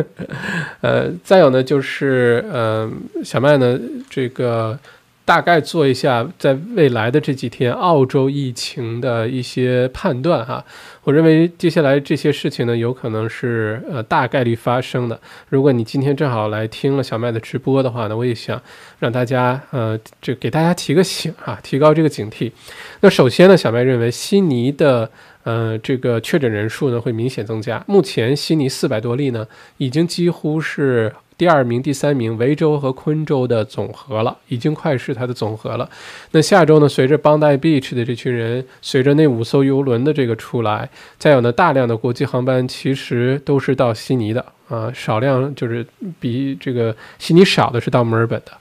[0.81, 2.89] 呃，再有呢，就是呃，
[3.23, 4.77] 小麦呢，这个。
[5.23, 10.65] 大概做一下在未来的这几天澳洲疫情的一些判断哈。
[11.03, 15.17] 我认为接下来这些事情呢，有可能是呃大概率发生的。
[15.47, 18.61] 如果你今天正好来听了小麦的直播的话呢，我也想
[18.99, 22.51] 让大家呃这给大家提个醒啊，提高这个警惕。
[22.99, 25.09] 那首先呢，小麦认为悉尼的
[25.43, 27.83] 呃这个确诊人数呢会明显增加。
[27.87, 31.13] 目前悉尼四百多例呢，已经几乎是。
[31.37, 35.89] 第二名、第三名，维州和昆州的总和了，已经快是它的总和了。
[36.33, 36.87] 那下周呢？
[36.87, 45.85] 随着邦代 beach 的这群人，随着那五艘游轮的这个出来，再有呢，大量的国际航班其实都是到悉尼的啊，少量就是
[46.19, 48.51] 比这个悉尼少的是到墨尔本的。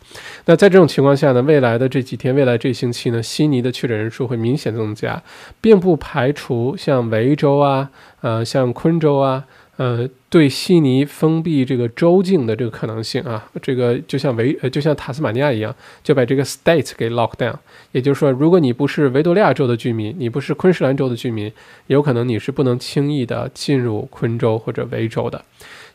[0.46, 5.22] 那在这种情况下呢，未来的这几天，未来这星期呢，悉尼的确诊人数会明显增加，
[5.60, 7.88] 并不排除像维州啊，
[8.22, 9.44] 呃，像昆州啊。
[9.76, 17.54] 呃，对悉尼封闭这个州境的这个可能性啊，这个就像维呃，就像塔斯马尼亚一样，就把这个 state 给 lock down。
[17.92, 21.50] 也就是说，如果你不是维多利亚州的居民，你不是昆士兰州的居民，
[21.86, 25.42] 有可能你是不能轻易的进入昆州或者维州的。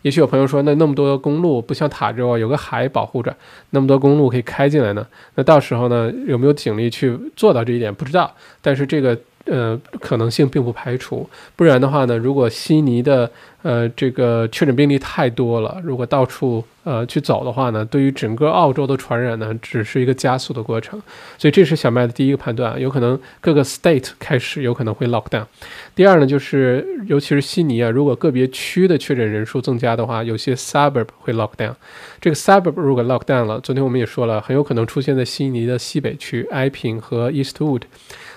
[0.06, 3.36] 也许有朋友说，那那么多公路不像塔州啊，有个海保护着，
[3.72, 5.04] 那么多公路可以开进来呢？
[5.34, 7.92] 那到时候呢，有没有警力去做到这一点？
[7.92, 8.32] 不知道。
[8.62, 9.18] 但是这个。
[9.46, 13.30] 呃，可能性并不排除，不然的话呢，如果悉尼的
[13.62, 21.00] 呃这个确诊病例太多了，如果到处呃去走的话呢，对于整个澳洲的传染呢，只是一个加速的过程。
[21.38, 25.46] 所以这是小麦的第一个判断，有可能各个 state 开始有可能会 lock down。
[25.94, 31.76] 第二呢，就是尤其是悉尼啊，如果个别区的确诊人数增加的话，有些 suburb 会 lock down。
[32.20, 37.82] 这个 suburb 如果 lock down 了，昨天我们也说了，很有可能出现在悉尼的西北区、Iping 和 Eastwood。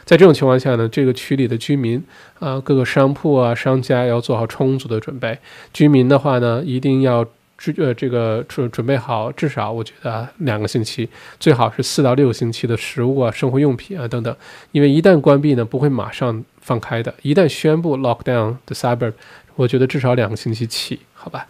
[0.09, 2.03] 在这种情况下呢，这个区里的居民
[2.39, 5.39] 啊，各个商铺啊、商家要做好充足的准备。
[5.71, 7.23] 居民的话呢，一定要
[7.59, 11.07] 准呃这个准准备好，至少我觉得两个星期，
[11.39, 14.35] 最好是四到六个星期的食物啊、生活用品啊等等。
[14.73, 17.13] 因为一旦关闭呢，不会马上放开的。
[17.21, 19.13] 一旦宣布 lock down the suburb，
[19.57, 21.47] 我觉得至少两个星期起，好吧？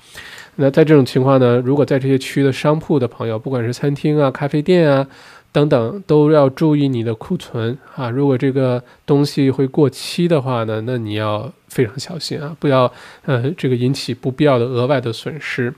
[0.56, 5.06] 那在这种情况呢，如果在这些区的商铺的朋友，不管是餐厅啊、咖啡店啊。
[5.50, 8.10] 等等都要注意你的库存啊！
[8.10, 12.92] 如果这个东西会过期的话呢，那你要非常小心啊，不要
[13.24, 15.74] 呃这个引起不必要的额外的损失。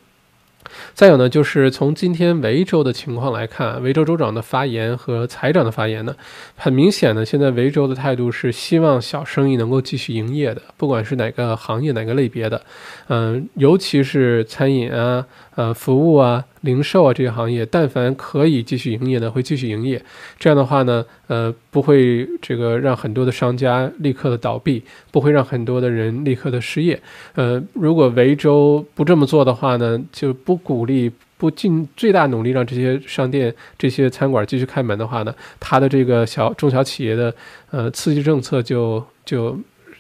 [0.95, 6.15] 再有呢，就是从今天维州的情况来看，维州州长的发言和财长的发言呢，
[6.55, 12.61] 很明显呢，现在维州的态度是希望小生意能够继续营业的，不管是哪个行业、哪个类别的，
[13.09, 15.25] 嗯，尤其是餐饮啊。
[15.61, 20.03] 呃，服务啊、零售啊这些行业，但凡可以继续营业的，会继续营业。
[20.39, 26.99] 这样的话呢，呃，不会这个让很多的商家立刻的倒闭，不会让很多的人立刻的失业。
[27.35, 37.35] 呃，如果维州不这么做的话呢，就不鼓励、不尽最大努力让这些商店、这些餐馆继续开门的话呢，它的这个小中小企业的
[37.71, 39.59] 呃刺激政策就就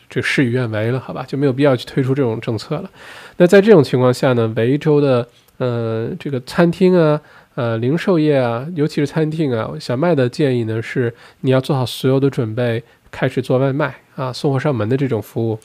[0.09, 2.90] 这事与愿违了，好吧，就没有必要去推出这种政策了。
[3.37, 5.29] 那在这种情况下呢，维州的。
[5.61, 7.20] 呃，这个餐厅啊，
[7.55, 15.59] 呃，零售业啊，尤其是餐厅啊，小麦的建议呢是，你要做好所有的准备，开始做外卖啊，送货上门的这种服务。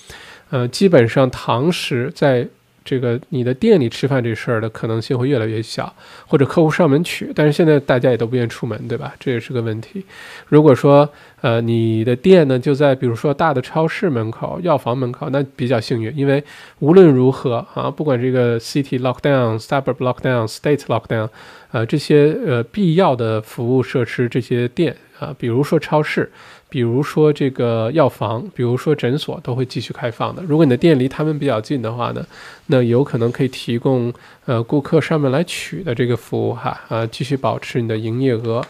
[0.49, 2.47] 呃，基本上堂食在。
[2.85, 5.91] 这个你的店里吃饭这事儿的可能性会越来越小，
[6.27, 9.13] 或者客户上门取，但是现在大家也都不愿意出门，对吧？
[9.19, 10.05] 这也是个问题。
[10.47, 11.09] 如果说
[11.41, 16.43] 呃你的店呢就在比如说大的超市门口、药房门口，那比较幸运，因为
[16.77, 21.27] 无论如何啊，不管这个 city lockdown、suburb lockdown、state lockdown，
[21.71, 26.31] 呃这些呃必要的服务设施这些店啊，比如说超市。
[26.67, 30.43] 比如说这个药房，比如说诊所都会继续开放的。
[30.43, 32.25] 如果你的店离他们比较近的话呢，
[32.65, 34.11] 那有可能可以提供
[34.45, 38.65] 呃顾客上门来取的这个服务哈啊，继续保持你的营业额。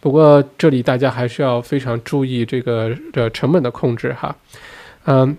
[0.00, 4.36] 不过这里大家还是要非常注意这个的成本的控制哈。
[5.06, 5.36] 嗯，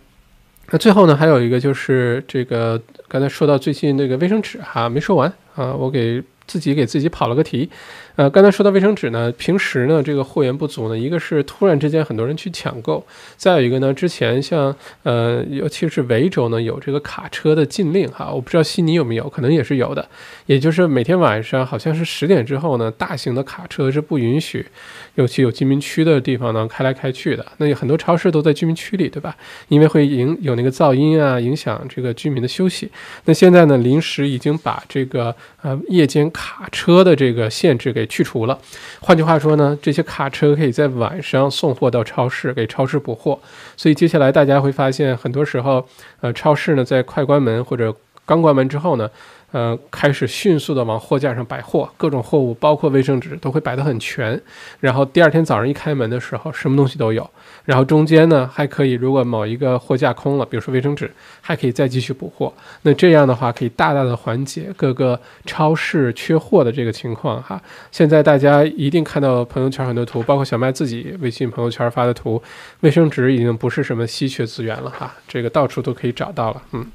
[0.72, 7.70] 那最后呢还有一个就是这个刚才说到最近那个卫生纸哈没说完啊，我给自己给自己跑了个题。
[8.18, 20.10] 呃，刚才说到卫生纸呢，平时呢这个货源不足呢，一个是突然之间很多人去抢购，再有一个呢，之前像呃，尤其是维州呢有这个卡车的禁令哈，我不知道悉尼有没有，可能也是有的，
[20.48, 24.66] 也就是每天晚上好像是十点之后呢，大型的卡车是不允许，
[25.14, 29.38] 尤其有居民区的地方呢开来开去的，那有很多超市都在居民区里，对吧？
[29.68, 32.90] 因为会影有那个噪音啊，影响这个居民的休息。
[33.26, 38.07] 那现在呢，临时已经把这个呃夜间卡车的这个限制给。
[38.08, 38.58] 去除了，
[39.00, 43.40] 换句话说呢，这些卡车可以在晚上送货到超市，给超市补货。
[43.76, 45.88] 所以接下来大家会发现，很多时候，
[46.22, 49.10] 呃，超市呢在快关门或者刚关门之后呢，
[49.54, 54.40] 呃，开始迅速的往货架上摆货，各种货物，包括卫生纸，都会摆得很全。
[54.82, 57.28] 然后第二天早上一开门的时候，什么东西都有。
[57.64, 62.54] 然后中间呢，还可以，如果某一个货架空了，比如说卫生纸，还可以再继续补货。
[62.82, 67.62] 那这样的话，可以大大的缓解各个超市缺货的这个情况哈。
[67.90, 72.42] 现在大家一定看到朋友圈很多图，包括小麦自己微信朋友圈发的图，
[72.82, 76.86] 卫生纸已经不是什么稀缺资源了哈，这个到处都可以找到了，嗯。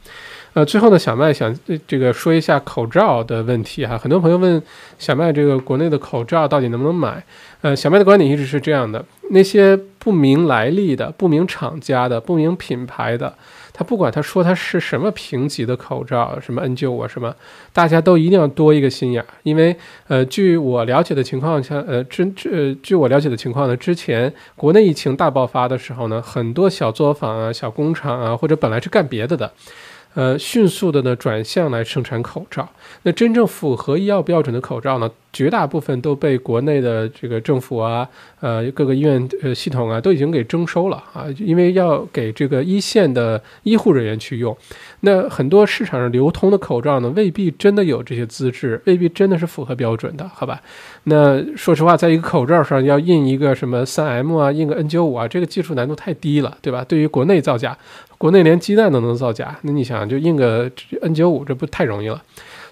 [0.55, 1.55] 呃，最后呢，小麦想
[1.87, 3.97] 这个说一下口罩的问题哈。
[3.97, 4.63] 很多朋友问
[4.99, 7.25] 小麦，这个国内的口罩到底能不能买？
[7.63, 13.33] 呃，小麦的观点一直是这样的：那些不明来历的、不明厂家的、不明品牌的，
[13.73, 17.35] 他不管他说他是什么评级的口罩，什么 N95 啊什么，
[17.73, 19.75] 大家都一定要多一个心眼儿，因为
[20.09, 29.51] 呃，据我了解的情况下，呃，之呃，据我了解的情况呢，之前国内疫情大爆发的时候呢，很多小作坊啊、小工厂啊，或者本来是干别的的。
[30.15, 32.69] 呃，迅速的呢转向来生产口罩。
[33.03, 35.11] 那真正符合医药标准的口罩呢？
[35.33, 38.07] 绝大部分都被国内的这个政府啊，
[38.41, 44.55] 呃，各个医院呃系统啊，都已经给征收了啊，因为要给这个一线的医护人员去用。
[45.01, 50.61] 那很多市场上流通的口罩呢，未必真的有这些资质，未必真的是符合标准的，好吧？
[51.05, 56.85] 那说实话，在一个口罩上要印一个什么三 M 啊，印个 N 九五啊，这个技术难度太低了，对吧？
[56.87, 57.75] 对于国内造假，
[58.23, 62.23] 国内连鸡蛋都能造假，那你想就印个 N 九五，这不太容易了。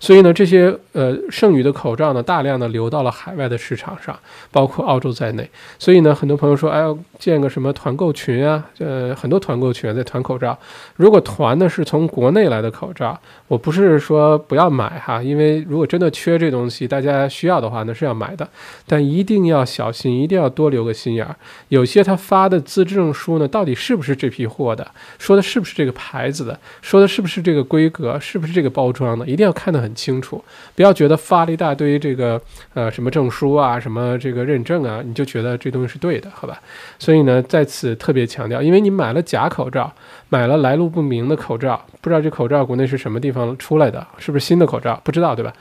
[0.00, 4.18] 所以呢，这些呃剩余的口罩呢，大量的流到了海外的市场上，
[4.50, 5.48] 包括澳洲在内。
[5.78, 8.66] 所以呢，很多朋友说，哎，要建个什么团购群啊？
[8.78, 10.58] 呃，很多团购群在团口罩。
[10.96, 18.48] 如果团的是从国内来的口罩，我不是说不要买哈，因为如果真的缺这东西，大家需要的话，那是要买的。
[18.86, 21.36] 但一定要小心，一定要多留个心眼儿。
[21.68, 24.90] 有些他发的资质证书呢，到底是不是这批货的？
[25.18, 26.58] 说的是不是这个牌子的？
[26.80, 28.18] 说的是不是这个规格？
[28.18, 29.26] 是不是这个包装的？
[29.26, 29.89] 一定要看得很。
[29.90, 30.42] 很清楚，
[30.76, 32.40] 不要觉得发了一大堆这个
[32.74, 36.56] 呃什么证书啊，什么这个认证啊，你就觉得这东西是对的，好吧？
[36.98, 39.92] 所以呢，在此特别强调，因为你买了假口罩，
[40.28, 45.00] 买了来路不明的口罩，不知道这口罩国内是什么地方出来的，是不是新的口罩？
[45.02, 45.52] 不知道，对吧？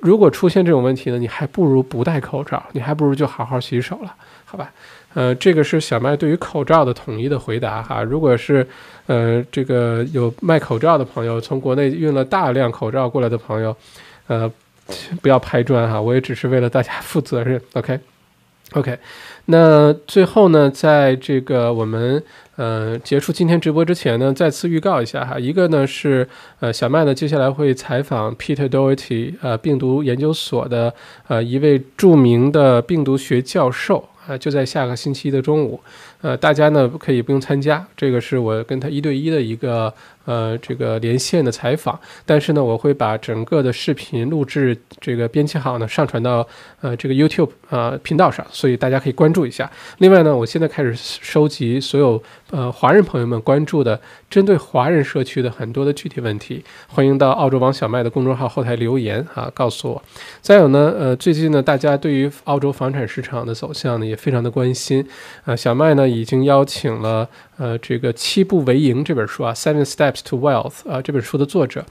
[0.00, 4.14] 如果出现这种问题呢，你还不如不戴口罩，你还不如就好好洗手了，
[4.46, 4.72] 好吧？
[5.14, 8.02] 呃，这个是小麦对于口罩的统一的回答哈。
[8.02, 8.66] 如果是，
[9.06, 13.76] 呃，这个有卖口罩的朋友，从国内运了大量口罩过来的朋友，
[14.26, 14.50] 呃，
[15.22, 17.60] 不要拍砖哈，我也只是为了大家 负责任。
[17.74, 18.98] OK，OK。
[19.46, 22.20] 那最后呢，在这个我们
[22.56, 30.92] 呃结束今天直播之前呢，再次预告一下哈，一个呢是呃小麦呢接下来会采访 Peter Doherty，呃，病毒研究所的
[31.28, 34.08] 呃一位著名的病毒学教授。
[34.26, 35.80] 啊，就在下个星期一的中午，
[36.26, 39.94] 呃，大家呢可以不用参加，这个是我跟他一对一的一个。
[40.26, 46.46] 呃，这个连线的采访，但是呢，我会把整个的视频录制这个编辑好呢，上传到
[46.82, 49.70] 呃这个 YouTube 啊频道上，所以大家可以关注一下。
[49.98, 60.02] 另外呢，我现在开始收集所有呃华人朋友们关注的针对华人社区的很多的具体问题，欢迎到澳洲王小麦的公众号后台留言啊，告诉我。
[60.42, 65.06] 再有呢，呃，最近呢，大家对于澳洲房产市场的走向呢，也非常的关心
[65.44, 67.28] 啊，小麦呢已经邀请了。
[67.56, 71.84] 呃，这个《七步为营》这本书啊，《Seven Steps to Wealth》啊，这本书的作者，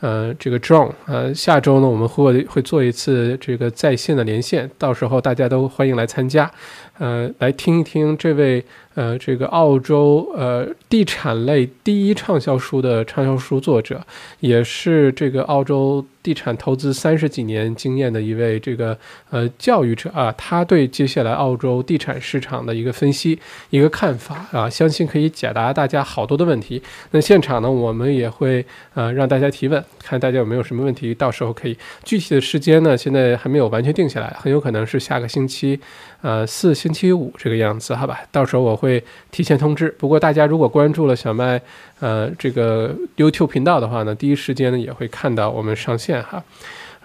[0.00, 6.50] 呃，这个 John，呃，下周呢，我们会会做一次这个在线的连线，到时候大家都欢迎来参加，
[6.98, 8.64] 呃，来听一听这位。
[8.94, 14.04] 呃，这个澳洲呃地产类第一畅销书的畅销书作者，
[14.40, 18.98] 也是这个澳洲地产投资三十几年经验的一位这个
[19.30, 23.38] 呃教育者啊，他对接下来澳洲地产市场的一个分析、
[23.70, 26.82] 一个看法啊，相信可以解答大家好多的问题。
[27.12, 35.78] 那现场呢，我们也会呃让大家提问，看大家有没有什么问题，到时候可以具体的时间呢，现在还没有完全定下来，很有可能是下个星期。
[36.22, 39.88] 呃，四星期五这个样子，好吧，到时候我会提前通知。
[39.98, 41.60] 不过大家如果关注了小麦
[41.98, 46.42] 呃这个 YouTube 频道的话呢，第一时间呢也会看到我们上线哈。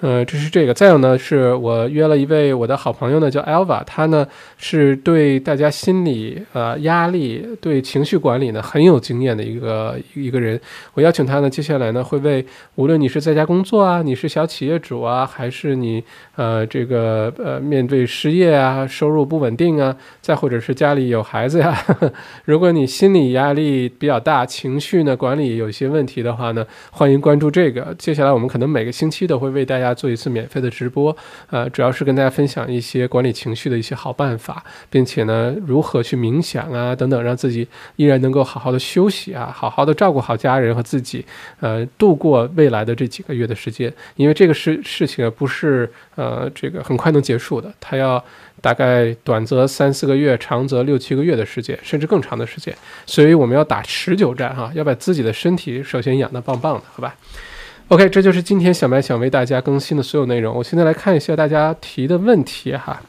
[0.06, 0.72] 呃，这是这个。
[0.72, 10.62] 再有呢，是我约了一位我的好朋友呢，叫 Alva，他呢是对大家心理呃压力、对情绪管理呢很有经验的一个一个人。
[10.94, 16.04] 我邀请他呢，接下来呢会为无论你是在家工作啊，你是小企业主啊，还是你
[16.36, 21.76] 呃这个呃面对失业啊、收入不稳定啊，再或者是家里有孩子呀，
[22.46, 27.96] 如果你心理压力比较大，情绪呢管理有一些问题的话呢，欢迎关注这个。
[27.98, 29.95] 接下来我们可能每个星期都会为大家。
[29.96, 31.16] 做一次免费的直播，
[31.50, 41.26] 呃，主要是跟大家分享一些管理情绪的一些好办法，并且呢，如何去冥想啊等等，让自己依然能够好好的休息啊，好好的照顾好家人和自己，
[41.62, 48.24] 呃，度过未来的这几个月的时间，因为这个事事情啊不是呃这个很快能结束的，它要。
[48.62, 52.76] 大概短则三四个月，长则六七个月的时间，甚至更长的时间。
[53.06, 57.14] 所以我们要打持久战哈，要把自己的身体首先养得棒棒的，好吧
[57.90, 60.56] ？OK，这就是今天小麦想为大家更新的所有内容。
[60.56, 63.02] 我现在来看一下大家提的问题哈。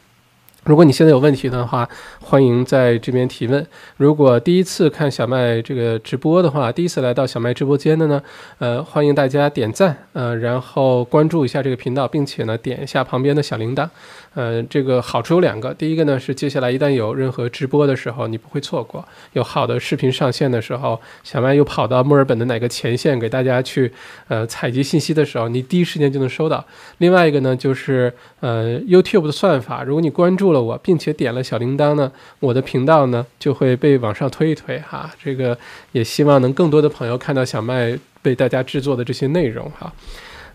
[0.67, 1.89] 如果你现在有问题的话，
[2.21, 3.65] 欢迎在这边提问。
[3.99, 8.21] 如果第一次看小麦这个直播的话，第一次来到小麦直播间的呢，
[8.59, 13.89] 呃，欢迎大家点赞，呃，然后关注一下这个频道，并且呢，点一下旁边的小铃铛。
[14.35, 19.01] 呃，这个好处有两个，第一个呢是接下来一旦有任何直播的时候，你不会错过；
[19.35, 23.91] 有好的视频上线的时候，小麦又跑到墨尔本的哪个前线给大家去
[24.27, 26.63] 呃采集信息的时候，你第一时间就能收到。
[26.99, 35.11] 另外一个呢就是呃 YouTube 的算法，如果你关注了我，并且点了小铃铛呢，我的频道呢就会被往上推一推哈。
[35.23, 35.57] 这个
[35.93, 39.93] 也希望能更多的朋友看到小麦被大家制作的这些内容哈。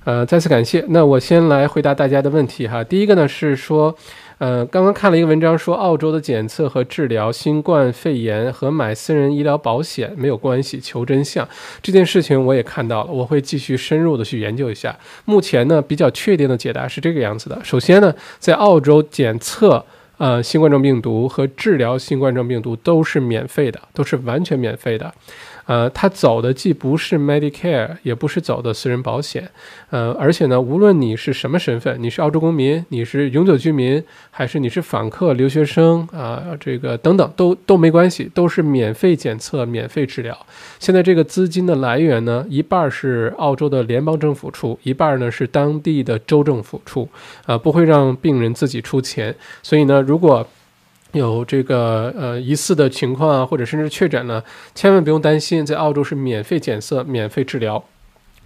[0.03, 0.83] 呃，再次感谢。
[0.89, 2.83] 那我先来回答大家的问题哈。
[2.83, 3.95] 第一个呢是说，
[4.41, 11.47] 呃，刚刚看了一个文章，说澳洲的检测和治疗新冠肺炎和买私人医疗保险没有关系，求真相。
[11.79, 14.97] 这件事情我也看到了，我会继续深入的去研究一下。
[15.25, 17.61] 目前呢，比较确定的解答是这个样子的。
[17.63, 19.85] 首先呢，在澳洲检测
[20.17, 25.13] 呃新冠状病毒和治疗新冠状病毒都是免费的，都是完全免费的。
[25.71, 29.49] 呃，他走的既不是 Medicare，也不是走的私人保险，
[29.89, 40.37] 呃，而且呢，无论你是什么身份，你是澳洲公民，你是永久居民，还是你是访客、留学生啊，这个等等，都都没关系，都是免费检测、免费治疗。
[40.77, 47.07] 现在这个资金的来源呢，一半是澳洲的联邦政府出，一半呢是当地的州政府出，
[47.45, 49.33] 啊，不会让病人自己出钱。
[49.63, 50.45] 所以呢，如果
[51.13, 54.43] 有这个呃疑似的情况啊，或者甚至确诊了，
[54.73, 57.83] 千万不用担心，在澳洲是免费检测、免费治疗。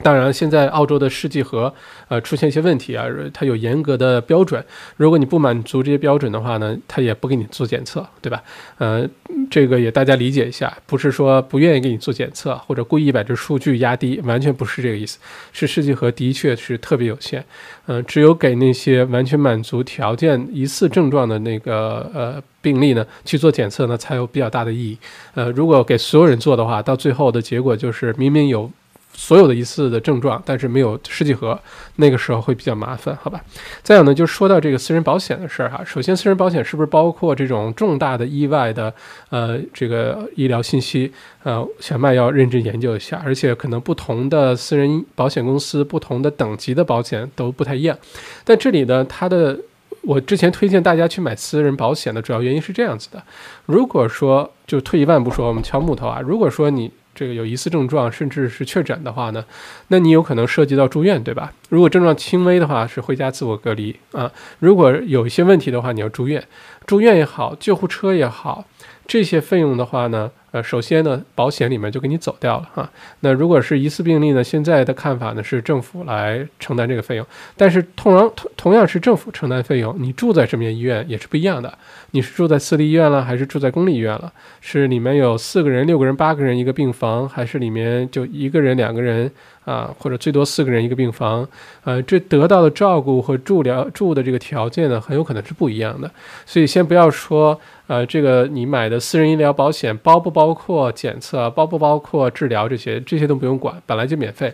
[0.04, 1.74] 当然，现在澳洲的试剂盒
[2.10, 4.64] 呃出现一些问题啊，它有严格的标准。
[4.98, 8.44] 如果你不满足这些标准的话呢，它也不给你做检测，对吧？
[8.78, 9.08] 呃，
[9.50, 15.18] 这个也大家理解一下，不是说不愿意给你做检测或者故意把这数据压低，完全不是这个意思。
[15.54, 17.44] 是试剂盒的确是特别有限，
[17.88, 24.98] 嗯，只有给那些完全满足条件、疑似症状的那个呃病例呢去做检测呢，才有比较大的意义。
[25.36, 28.70] 呃，如果给所有人做的话，到最后的结果就是明明有。
[29.18, 31.58] 所有的疑似的症状，但是没有试剂盒，
[31.96, 33.42] 那个时候会比较麻烦，好吧？
[33.82, 35.82] 再有呢，就说到这个私人保险的事儿哈。
[35.86, 38.94] 首先，私人保险是不是包括这种重大的意外的
[39.30, 41.12] 呃这个医疗信息？
[41.44, 47.98] 呃，小麦要认真研究一下，而且可能不同的私人保险公司、不同的等级的保险都不太一样。
[48.44, 49.58] 但这里呢，它的
[50.02, 53.24] 我之前推荐大家去买私人保险的主要原因是这样子的：
[53.66, 56.92] 如果说就退一万步说，我们敲木头啊，如果说你。
[57.16, 59.44] 这个有疑似症状，甚至是确诊的话呢，
[59.88, 61.54] 那你有可能涉及到住院，对吧？
[61.70, 66.44] 如果症状轻微的话，是回家自我隔离啊；如果有一些问题的话，你要住院，
[66.86, 68.66] 住院也好，救护车也好，
[69.08, 70.30] 这些费用的话呢？
[70.56, 72.90] 呃，首先呢，保险里面就给你走掉了哈。
[73.20, 77.28] 那如果是疑似病例呢，现在的看法呢是政府来承担这个费用，
[77.58, 81.78] 但是同样同同样是政府承担费用，你住在什么医院也是不一样的。
[82.12, 84.32] 你是住在私立医院了，还是住在公立医院了？
[84.62, 89.30] 是里面有四个人、六个人、八个人一个病房，还是里面就一个人、两个人
[89.66, 91.46] 啊，或者最多四个人一个病房？
[91.84, 96.10] 呃，这得到的照顾和住疗住的这个条件呢，很有可能是不一样的。
[96.46, 97.60] 所以先不要说。
[97.88, 104.52] 呃，这个你买的私人医疗保险包不包括检测，包不包括治疗这些，这些都不用管，本来就免费。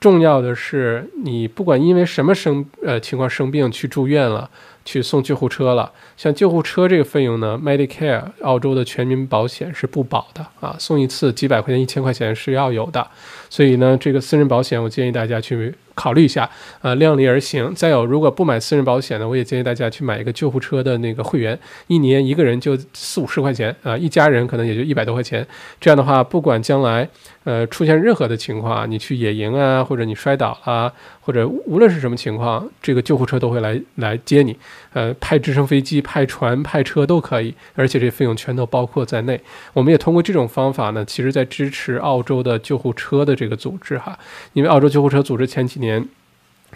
[0.00, 4.48] 重要的是，你不管因为什么生呃情况生病去住院了，
[4.84, 13.06] 去送救护车了，像救护车这个费用呢，Medicare 澳洲的全民保险是不保的啊，送一次几百块钱、一千块钱是要有的。
[13.50, 15.74] 所以呢，这个私人保险我建议大家去。
[15.98, 16.48] 考虑一下，
[16.80, 17.74] 呃，量力而行。
[17.74, 25.44] 再有，如果不买私人保险呢，我也建议大家去买一个救护车的那个会员，一年一个人就四五十块钱啊，一家人可能也就一百多块钱。
[25.80, 27.08] 这样的话，不管将来
[27.48, 34.56] 呃出现任何的情况，你去野营啊，或者你摔倒了，或者无论是什么情况，这个救护车都会来来接你。
[34.92, 39.40] 呃，派直升飞机、派船、派车都可以，而且这费用全都包括在内。
[39.72, 44.16] 我们也通过这种方法呢，其实在支持澳洲的救护车的这个组织哈，
[44.52, 45.88] 因为澳洲救护车组织前几年。
[45.88, 46.06] 年，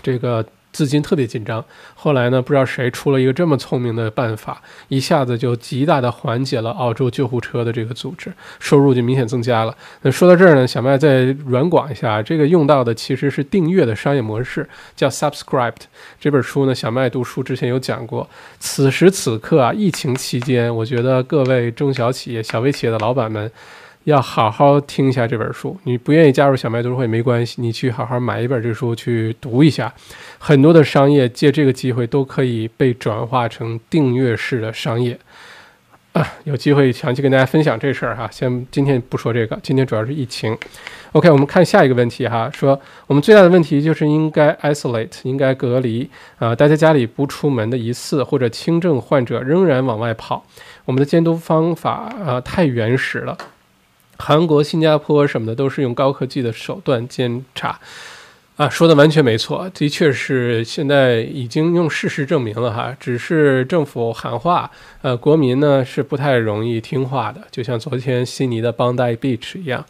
[0.03, 0.43] 这个
[0.73, 1.65] 资金特别紧张，
[1.95, 9.77] 后来呢，不知道谁出了一个这么聪明的办法，一下子就极大的缓解了澳洲救护车的这个组织，收入就明显增加了。
[10.01, 15.83] 那说到这儿呢，小麦再软广一下，这个用到的其实是订阅的商业模式，叫 subscribed。
[16.19, 18.29] 这本书呢，小麦读书之前有讲过。
[18.59, 23.51] 此时此刻啊，疫情期间，我觉得各位中小企业、小微企业的老板们。
[24.05, 25.77] 要好好听一下这本书。
[25.85, 29.93] 你不愿意加入小麦读书会没关系，你去好好买一本这书去读一下。
[30.39, 35.19] 很多的商业借这个机会都可以被转化成订阅式的商业。
[36.13, 38.29] 啊，有机会详细跟大家分享这事儿哈。
[38.31, 40.55] 先今天不说这个，今天主要是疫情。
[41.13, 46.07] OK，我们看下一个问题哈，说我们最大的问题就是应该 isolate，应该隔离
[46.39, 50.45] 啊，待在家里不出门的疑似或者轻症患者仍然往外跑，
[50.85, 53.39] 我们的监督方法啊太原始了。
[54.19, 57.79] 韩国、新加坡什么的都是用高科技的手段监察，
[58.57, 62.97] 啊，说的完全没错，的确是现在已经用事实证明了哈。
[63.01, 69.85] 只是政府喊话，呃，国民呢是不太容易听话的，就像昨天悉尼的邦代 beach 一样。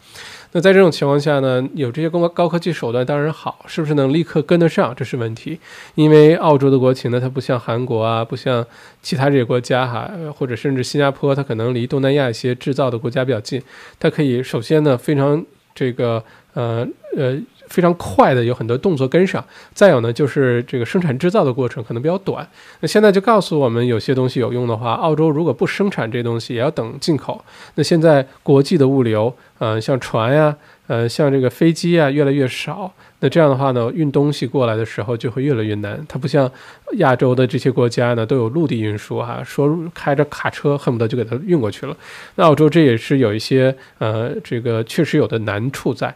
[0.53, 5.59] 那在这种情况下呢，有这些高高科技手段当然好，是不是能立刻跟得上，这是问题。
[5.95, 8.65] 因为澳洲的国情呢，它不像韩国啊，不像
[9.01, 13.61] 其他这些国家哈，或者甚至新加坡，它可能离东南亚一些制造的国家比较近，
[13.99, 15.43] 它可以首先呢非常
[15.75, 16.23] 这个
[16.53, 16.87] 呃
[17.17, 17.37] 呃。
[17.73, 19.43] 非常快的有很多动作跟上，
[19.73, 22.47] 再有呢就是这个生产制造的过程可能比较短。
[22.81, 27.43] 那现在就告诉我们，有些东西有用的话，澳洲如果不生产这东西，也要等进口。
[27.73, 30.55] 那现在国际的物流，呃，像船呀，
[30.85, 32.93] 呃，像这个飞机啊，越来越少。
[33.21, 35.99] 那这样的话呢，运东西过来的时候就会越来越难。
[36.07, 36.51] 它不像
[36.97, 41.95] 亚洲的这些国家呢，都有陆地运输哈，说开着卡车恨不得就给它运过去了。
[42.35, 46.13] 那澳洲这也是有一些呃，这个确实有的难处在。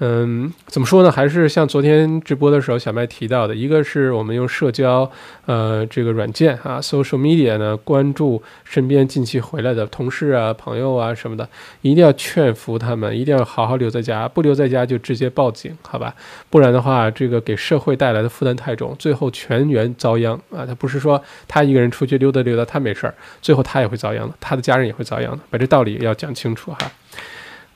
[0.00, 1.10] 嗯，怎么说呢？
[1.10, 5.08] 还是像昨天直播的时候，小麦提到的，一个是我们用社交，
[5.46, 11.48] 呃，这个软件啊，social media 呢，关注身边近期回来的同事啊、朋友啊什么的，
[11.82, 16.12] 一定要劝服他们，一定要好好留在家，不留在家就直接报警，好吧？
[16.50, 20.66] 不然的话，这个给社会带来的负担太重，最后全员遭殃啊！
[20.66, 26.78] 他不是说他一个人出去溜达溜达，他没事儿，最后他也会遭殃的，他的家人也会遭殃的，把这道理要讲清楚哈。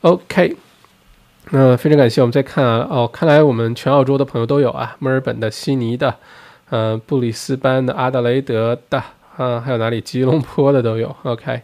[0.00, 0.56] OK。
[1.50, 6.14] 那非常感谢，我们再看啊，哦，看来我们全澳洲的朋友都有啊，墨尔本的、悉尼的，
[6.70, 9.02] 呃，布里斯班的、阿德雷德的，
[9.36, 10.00] 啊，还有哪里？
[10.00, 11.14] 吉隆坡的都有。
[11.22, 11.62] OK，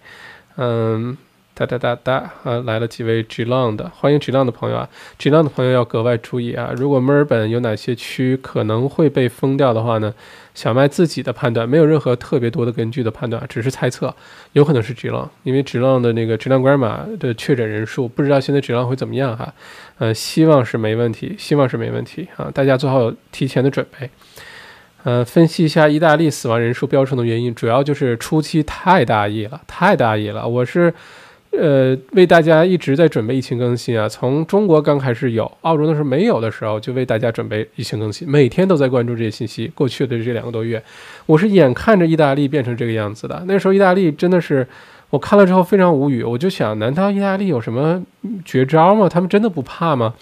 [0.57, 1.17] 嗯。
[1.57, 2.61] 哒哒哒哒啊！
[2.65, 6.73] 来了几位 G Long 的，欢迎 G Long 的朋友啊！G Long 的朋友要格外注意啊！
[6.77, 10.13] 如果墨尔本有哪些区可能会被封掉的话呢？
[10.53, 14.13] 小麦自己的判断没有任何特别多的根据的判断，只是猜测，
[14.55, 19.55] 有可能是 G Long，因为 G Long 的那个 G Long Grandma 的确诊人数不知道现在 G 浪会怎么样哈。
[19.99, 22.51] 呃，希望是没问题，希望是没问题啊！
[22.53, 24.11] 大家做好提前的准备。
[25.05, 30.49] 呃，分析一下意大利死亡人数飙升的原因，主要就是初期太大意了，太大意了。
[30.49, 30.93] 我是。
[31.59, 39.71] 呃，为大家一直在准备疫情更新啊，从中国刚开始有，澳洲那时候没有的时候，就为大家准备疫情更新，每天都在关注这些信息。
[39.75, 40.83] 过去的这两个多月，
[41.27, 43.43] 我是眼看着意大利变成这个样子的。
[43.47, 44.67] 那时候意大利真的是，
[45.11, 48.05] 我看了之后非常无语，我就想，难道意大利有什么
[48.45, 49.09] 绝招吗？
[49.09, 50.15] 他们真的不怕吗？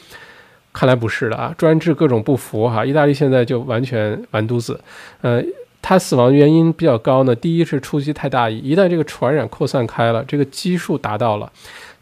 [0.73, 4.81] 看来不是的啊，专治各种不服哈，意大利现在就完全完犊子，
[5.23, 5.43] 呃。
[5.83, 7.35] 它死亡原因比较高呢。
[7.35, 11.53] 第一是初期太大意，一旦这个传染扩散开了，这个基数达到了，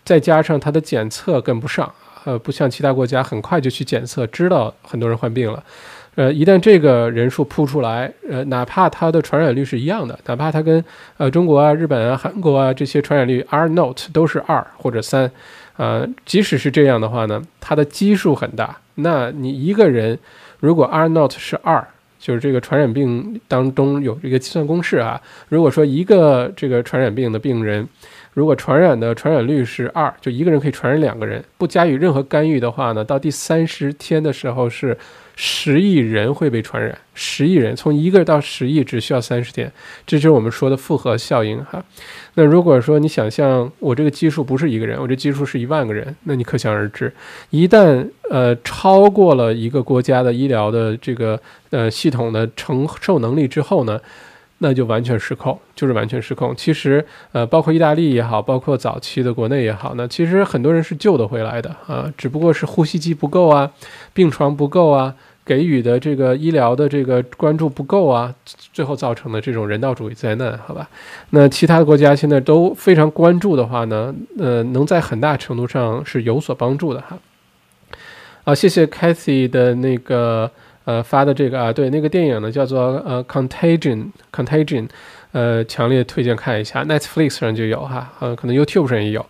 [0.04, 1.90] 再加上它的检测跟不上，
[2.24, 5.64] 呃，不像其他国家很快就去检测，知道很多人患病了。
[6.16, 10.84] 呃，一旦这个人数扑出来，呃，哪怕它的传染率是一样的，哪怕它跟
[11.16, 15.30] 呃中国啊、日本啊、韩国啊这些传染率 R not 都是二或者三，
[15.78, 18.76] 呃，即使是这样的话呢，它的基数很大。
[18.96, 20.18] 那你一个人
[20.58, 21.88] 如果 R not 是二。
[22.20, 27.88] 就是这个传染病当中有这个计算公式啊，如果说一个这个传染病的病人，
[28.34, 34.96] 如果传染的传染率是二，就一个人可以传染两个人，不加以任何干预的话呢，到第三十天的时候是。
[35.42, 39.72] 十亿人会被传染，十亿人从一个到十亿只需要三十天，
[40.06, 41.82] 这就是我们说的复合效应哈。
[42.34, 47.10] 那如果说你想象我这个基数不是一个人，我这基数是一万个人，那你可想而知，
[47.48, 53.98] 一旦呃超过了一个国家的医疗的这个呃系统的承受能力之后呢？
[54.62, 56.54] 那就完全失控，就是完全失控。
[56.54, 63.72] 其实，呃，包括意大利也好，包括早期的国内也好，那其实很多人是救得回来的啊，只不过是呼吸机不够啊，
[64.12, 68.34] 病床不够啊，给予的这个医疗的这个关注不够啊，
[68.72, 70.88] 最后造成的这种人道主义灾难，好吧？
[71.30, 77.18] 那其他国家现在都非常关注的话呢，呃，能在很大程度上是有所帮助的哈。
[78.44, 80.50] 好，谢谢 Cathy 的那个。
[80.86, 84.88] 呃发的这个啊，对，那个电影呢叫做呃《Contagion》，Contagion，
[85.30, 89.24] 呃，强烈推荐看一下，Netflix 上就有哈，呃，可能 YouTube 上也有，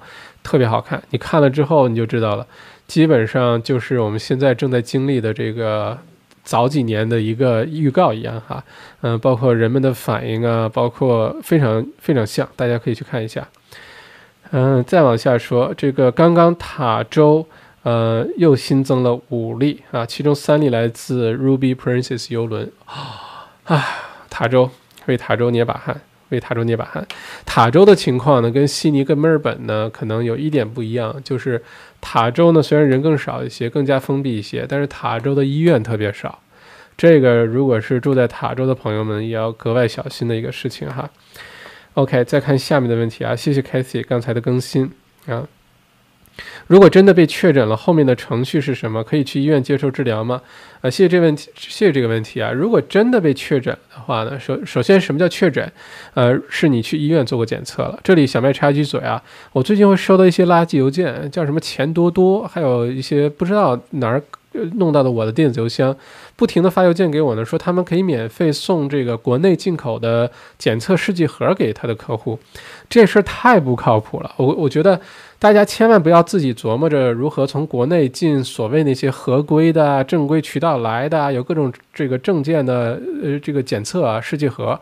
[0.45, 1.03] 特别好看。
[1.11, 2.47] 你看了之后你就知道了，
[2.91, 5.97] 基本上就是我们现在正在经历的这个
[6.43, 8.64] 早几年的一个预告一样哈，
[9.03, 13.47] 嗯，包括人们的反应啊，包括非常非常像，大家可以去看一下。
[14.51, 17.47] 嗯，再往下说，这个刚刚塔州。
[17.82, 22.70] 呃，又新增了五例啊，其中三例来自 Ruby Princess 游轮
[23.64, 23.82] 啊，
[24.28, 24.68] 塔州
[25.07, 25.99] 为塔州捏把汗，
[26.31, 27.07] 为塔州捏把汗。
[27.45, 31.62] 塔州的情况呢，跟悉尼跟墨尔本呢，可能有一点不一样，就是
[32.01, 36.41] 塔州呢虽然人更少一些，更加封闭一些，但是塔州的医院特别少。
[36.97, 41.09] 这个如果是住在塔州的朋友们，也要格外小心的一个事情哈。
[41.95, 44.91] OK，再看下面的问题啊，谢谢 Kathy 刚才的更新
[45.26, 45.47] 啊。
[46.71, 49.03] 如果真的被确诊了，后面的程序是什么？
[49.03, 50.41] 可以去医院接受治疗吗？
[50.81, 52.53] 啊，谢谢这问题，谢谢这个问题啊。
[52.53, 55.68] 如果真的被确诊的话呢，首首先什么叫确诊？
[56.14, 57.99] 呃，是你去医院做过检测了。
[58.05, 64.23] 这里小麦插一句嘴啊，我最近会收到一些垃圾邮件，叫什么钱多多，还有一些不知道哪儿
[64.77, 65.97] 弄到的我的电子邮箱，
[66.37, 72.39] 不停的发邮件给我呢，说他们可以免费送这个国内进口的检测试剂盒给他的客户，
[72.89, 74.33] 这事儿太不靠谱了。
[74.37, 75.01] 我我觉得。
[75.41, 84.78] 大家千万不要自己琢磨着如何从国内进所谓那些合规的正规渠道来的，有各种这个证件的呃这个检测啊试剂盒，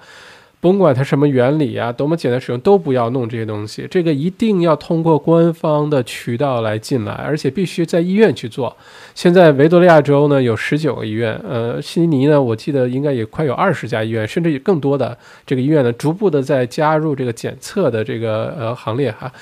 [0.60, 3.86] 甭管它什么原理啊，多么简单使用，都不要弄这些东西。
[3.88, 8.76] 这个一定要通过官方的渠道来进来，而且必须在医院去做。
[9.14, 19.32] 现在维多利亚州呢有十九个医院，呃，悉尼呢我记得应该也快有二十家医院，甚至有更多的这个医院呢逐步的在加入这个检测的这个呃行列哈。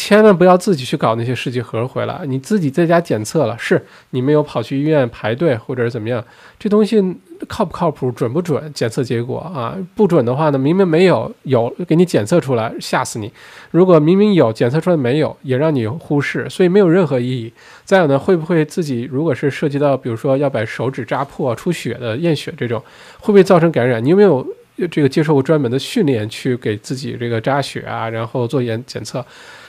[0.00, 6.24] 千万不要自己去搞那些试剂盒回来，你自己在家检测了，是你没有跑去医院排队或者是怎么样，
[6.56, 7.02] 这东西
[7.48, 8.72] 靠不靠谱，准不准？
[8.72, 13.28] 检测结果啊，不准的话呢，明明没有，有给你检测出来，吓死你；
[13.72, 17.52] 如果明明有，检测出来没有，也让你忽视，所以没有任何意义。
[17.84, 22.80] 再有呢，会不会自己如果是涉及到，比如说要把手指扎破、出血的验血这种，
[23.18, 24.02] 会不会造成感染？
[24.04, 24.46] 你有没有
[24.86, 29.24] 这个接受过专门的训练去给自己这个扎血啊，然后做检检测？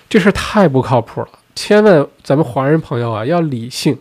[0.07, 3.97] 这事太不靠谱了，千万咱们华人朋友啊，要理性，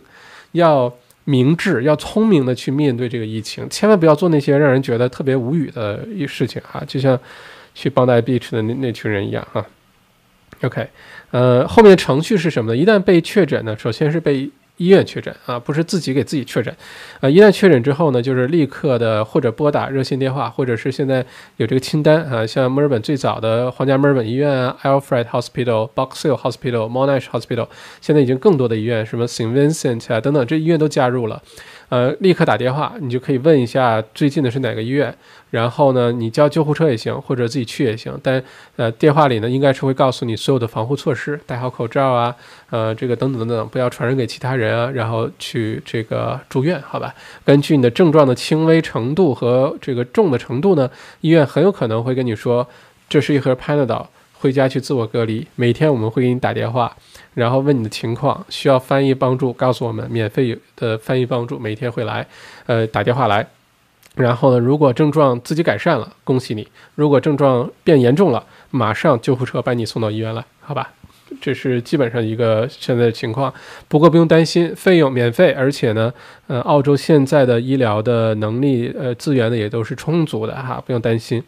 [0.51, 0.93] 要
[1.23, 7.19] 明智，要聪明的去面对这个疫情，千万不要做那些让人觉得特别无语的一事情哈，就像
[7.73, 9.65] 去邦代 beach 的那那群人一样哈。
[10.61, 10.87] OK，
[11.31, 12.77] 呃，后面的程序是什么呢？
[12.77, 14.49] 一旦被确诊呢，首先是被。
[14.79, 16.73] 医院确诊啊，不是自己给自己确诊，
[17.19, 21.23] 啊，一旦确诊之后呢，就是立刻的或者拨打热线电话，或者是现在
[21.57, 27.67] 有这个清单啊，像墨尔本最早的皇家墨尔本医院啊，Alfred Hospital、Box Hill Hospital、Monash Hospital，
[27.99, 29.51] 现在已经更多的医院，什么 St.
[29.53, 31.43] Vincent 啊等等，这医院都加入了。
[31.89, 35.13] 呃，立刻打电话，你就可以问一下最近的是哪个医院，
[35.49, 38.15] 然后呢，你叫救护车也行，或者自己去也行。
[38.21, 38.41] 但
[38.75, 42.35] 呃，电话里呢，应该是会告诉你所有的防护措施，戴好口罩啊，
[42.69, 47.13] 呃，这个等等等等，不要传染给其他人啊，然后去这个住院，好吧？
[47.43, 50.89] 根据你的症状的轻微程度和这个重的程度呢，
[51.21, 52.67] 医院很有可能会跟你说，
[53.09, 55.47] 这是一盒 Panadol，回家去自我隔离。
[55.55, 56.95] 每天我们会给你打电话。
[57.39, 62.27] 然后问你的情况，需要翻译帮助，告诉我们免费的翻译帮助，每天会来，
[62.67, 63.47] 呃，打电话来。
[64.15, 66.63] 然后呢，如果症状自己改善了，恭喜你；
[66.95, 70.91] 如果症状变严重了，马上救护车把你送到医院来，好吧？
[71.39, 73.53] 这是基本上一个现在的情况。
[73.87, 76.11] 不过不用担心，费用免费，而且呢，
[76.47, 81.41] 呃，澳洲现在的医疗的能力，呃，资源呢也都是充足的哈，不用担心。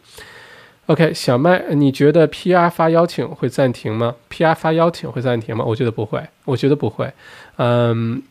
[0.92, 5.64] OK，小麦，你觉得 PR 发邀请会暂停吗？PR 发邀请会暂停吗？
[5.64, 7.10] 我觉得不会，我觉得不会。
[7.56, 8.22] 嗯，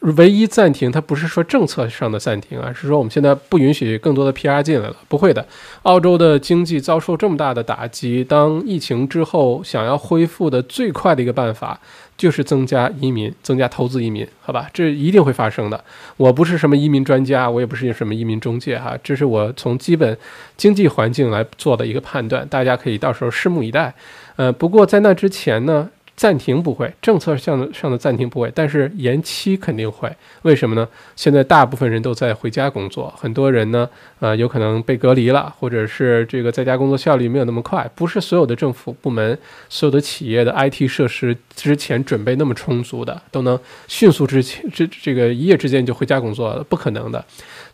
[0.00, 4.96] 唯一暂停，它不是说政策上的暂停啊，是说我们现在不允许更多的 PR 进来了。
[5.06, 5.46] 不会的，
[5.82, 11.78] 澳洲的经济遭受这么大的打击，当疫情之后想要恢复的最快的一个办法。
[12.16, 15.84] 就是增加移民，增加投资移民，好吧，这一定会发生的。
[16.16, 20.16] 我不是什么移民专家，我也不是什么移民中介，哈，这是我从基本
[20.56, 23.94] 经济环境来做的一个判断，大家可以到时候拭目以待。
[24.36, 25.90] 呃，不过在那之前呢。
[26.16, 30.10] 暂停不会，政策上的上的暂停不会，但是延期肯定会。
[30.42, 30.88] 为什么呢？
[31.14, 33.88] 现在大部分人都在回家工作，很多人呢，
[34.20, 37.88] 呃，有可能被隔离了，或者是这个在家工作效率没有那么快。
[37.94, 39.38] 不是所有的政府部门、
[39.68, 47.22] 所有的企业的 IT 设施之前准备那么充足的，都能迅速之前这这个一夜之间就回家工作了，不可能的。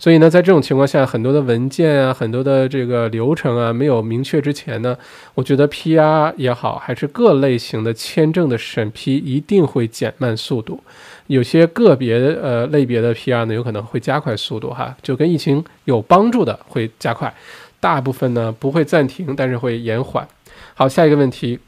[0.01, 4.99] 所以呢，在这种情况下，很多的文件啊，很多的这个流程啊，没有明确之前呢，
[5.35, 10.83] 我觉得 PR 也好，还是各类型的签正的审批一定会减慢速度。
[11.27, 17.33] 有些个别呃类别的 PR 呢，有可能会加快速度哈，就跟疫情有帮助的会加快，
[17.79, 20.27] 大部分呢不会暂停，但是会延缓。
[20.75, 21.59] 好，下一个问题，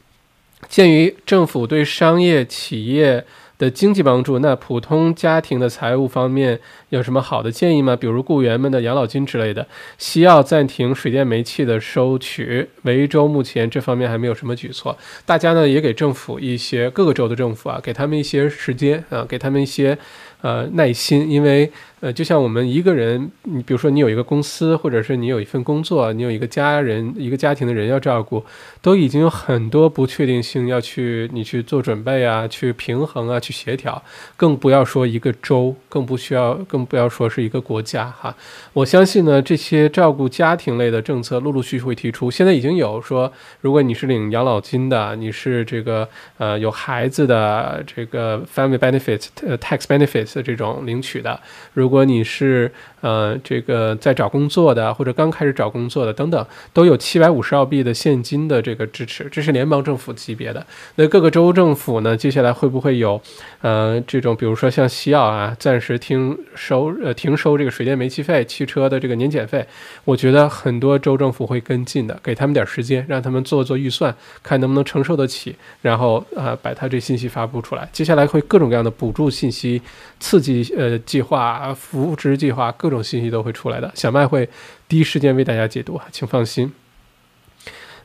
[0.67, 3.25] 鉴于政府对商业企业。
[3.57, 7.95] 的经济帮助，那普通家庭的财务方面有什么好的建议吗？
[7.95, 9.65] 比如雇员们的养老金之类的。
[9.97, 14.97] 西澳暂停水电煤气的收取，维州目前这方面还没有什么举措。
[15.25, 19.97] 大家呢也给政府一些各个州的政府啊，给他们一些时间啊，给他们一些
[20.41, 21.71] 呃耐心，因为。
[22.05, 28.45] 呃，就像我们一个人，你比如说你有一个公司，或者是你有一份工作，你有一个家人、一个家庭的人要照顾，
[28.79, 33.99] 都已经有很多不确定性要去你去做准备啊，去平衡啊，去协调，
[34.37, 38.35] 更不要说一个州，更不需要，更不要说是一个国家哈。
[38.73, 42.29] 我相信呢，这些照顾家庭类的政策陆陆续续会提出。
[42.29, 51.39] 现在已经有说，如果你是领养老金的，你是这个呃有孩子的这个 family benefits 呃 tax benefits 这种领取的，
[51.73, 52.69] 如果如果你是
[52.99, 60.67] 呃这个在找工作的，或者刚开始找工作的等等，都有七百五十澳币的现金的这个支持，这是联邦政府级别的。
[60.95, 63.21] 那各个州政府呢，接下来会不会有
[63.61, 69.65] 呃这种，比如说像西澳啊，暂时停收呃停收这个水电煤气费、汽车的这个年检费？
[70.03, 77.87] 我觉得很多州政府会跟进的，给他们点时间，让他们做做预算，看能不能承受得起，然后啊把他这信息发布出来。
[77.93, 79.81] 接下来会各种各样的补助信息、
[80.19, 81.73] 刺激呃计划。
[81.87, 84.49] 扶植计划各种信息都会出来的，小麦会
[84.87, 86.73] 第一时间为大家解读啊，请放心。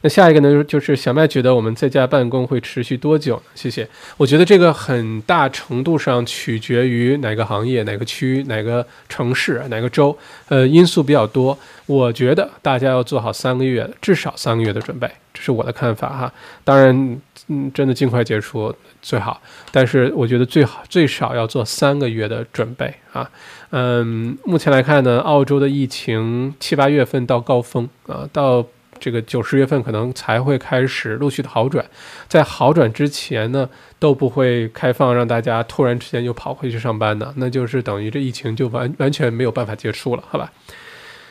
[0.02, 3.42] 那下一个呢，就是小麦觉得我们在家办公会持续多久呢？
[3.54, 3.86] 谢谢。
[4.16, 10.16] 我觉得这个很大程度上取决于哪个行业、哪个区、哪个城市、哪个州，
[10.48, 11.58] 呃，因素比较多。
[11.84, 16.32] 我觉得大家要做好三个月，至少三个月的准备，这是我的看法哈。
[16.64, 23.30] 当然，嗯，真的尽快结束最好，但是我觉得最好最少要做三个月的准备啊。
[23.70, 28.64] 嗯，目前来看呢，澳洲的疫情七八月份到高峰啊，到。
[29.00, 31.84] 这个九十月份可能才会开始陆续的好转，
[32.28, 40.52] 在好转之前呢，都不会开放让大家突然之间又跑回去上班的，那就是等于这疫情就完完全没有办法结束了，好吧？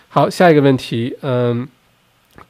[0.10, 1.68] 好，下一个问题，嗯，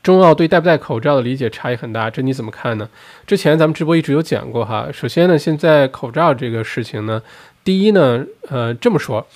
[0.01, 2.89] 中澳对戴不戴口罩的理解差异很大，这你怎么看呢？
[3.27, 7.21] 之前咱们直播一直有讲过哈，首先呢，现在口罩这个事情呢，
[7.63, 9.27] 第一呢，呃，这么说。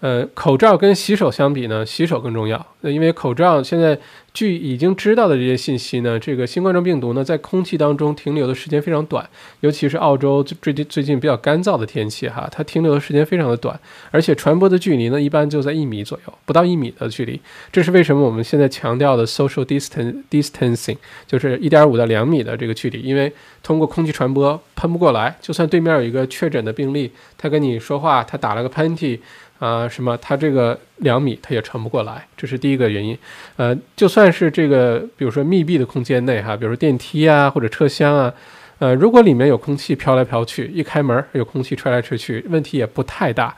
[0.00, 2.64] 呃，口罩跟洗手相比呢，洗手更重要。
[2.82, 3.98] 那因为口罩现在
[4.32, 9.28] 据已经知道的这些信息呢，这个新冠状病毒呢，在空气当中停留的时间非常短，
[9.58, 13.78] 尤其是澳洲最近最近比较干燥的天气哈，它停留的时间非常的短，
[14.12, 17.40] 而且传播的距离呢，一般就在一米左右，不到一米的距离。
[17.72, 20.96] 这是为什么我们现在强调的 social distance distancing，
[21.26, 23.32] 就是一点五到两米的这个距离，因为
[23.64, 29.18] 通过空气传播喷不过来，就算对面有一个确诊的病例，他跟你说话，他打了个喷嚏。
[29.58, 30.16] 啊，什么？
[30.18, 33.18] 它这个两米它也传不过来，这是第一个原因。
[33.56, 38.32] 呃，就算是这个，比如说密闭的空间内哈，比如说电梯啊或者车厢啊，
[38.78, 43.52] 呃，如果里面有空气飘来飘去，一开门有空气吹来吹去，问题也不太大。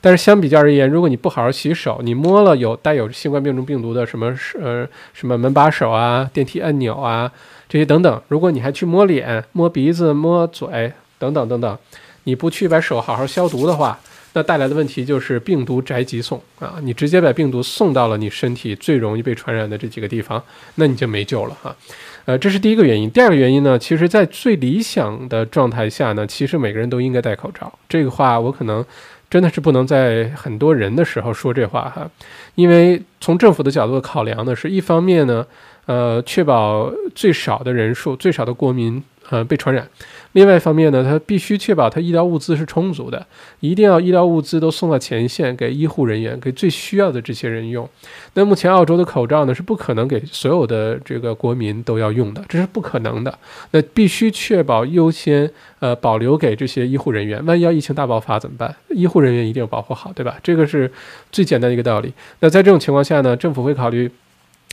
[0.00, 7.30] 但是相比较而言，如果你不好好洗手，你摸了有带有新冠病毒病毒的什么呃什么门把手啊、电梯按钮啊
[7.68, 11.78] 这些等等，如果你还去摸脸、摸鼻子、摸嘴等等等等，
[12.24, 14.00] 你不去把手好好消毒的话。
[14.34, 16.76] 那带来的问题就是病毒宅急送啊！
[16.82, 20.42] 你直接把病毒送到了你身体最容易被传染的这几个地方，
[20.76, 21.76] 那你就没救了哈。
[22.24, 23.10] 呃，这是第一个原因。
[23.10, 27.70] 第二个原因呢，其实，在最理想的状态下呢，其实每个人都应该戴口罩。
[27.88, 28.82] 这个话我可能
[29.28, 32.08] 真的是不能在很多人的时候说这话哈，
[32.54, 35.44] 因为从政府的角度考量呢，是一方面呢，
[35.86, 39.86] 呃，确保最少的人数、最少的国民呃被传染。
[40.32, 43.26] 另外一方面呢，它必须确保它医疗物资是充足的，
[43.60, 47.88] 一定要医疗物资都送到前线，给医护人员，给最需要的这些人用。
[48.34, 53.38] 那目前澳洲的口罩呢，是不可能给所有的这个国民都要用的，这是不可能的。
[53.72, 57.44] 那必须确保优先，呃，保留给这些医护人员。
[57.44, 58.74] 万一要疫情大爆发怎么办？
[58.88, 60.36] 医护人员一定要保护好，对吧？
[60.42, 60.90] 这个是
[61.30, 62.12] 最简单的一个道理。
[62.40, 64.10] 那在这种情况下呢，政府会考虑。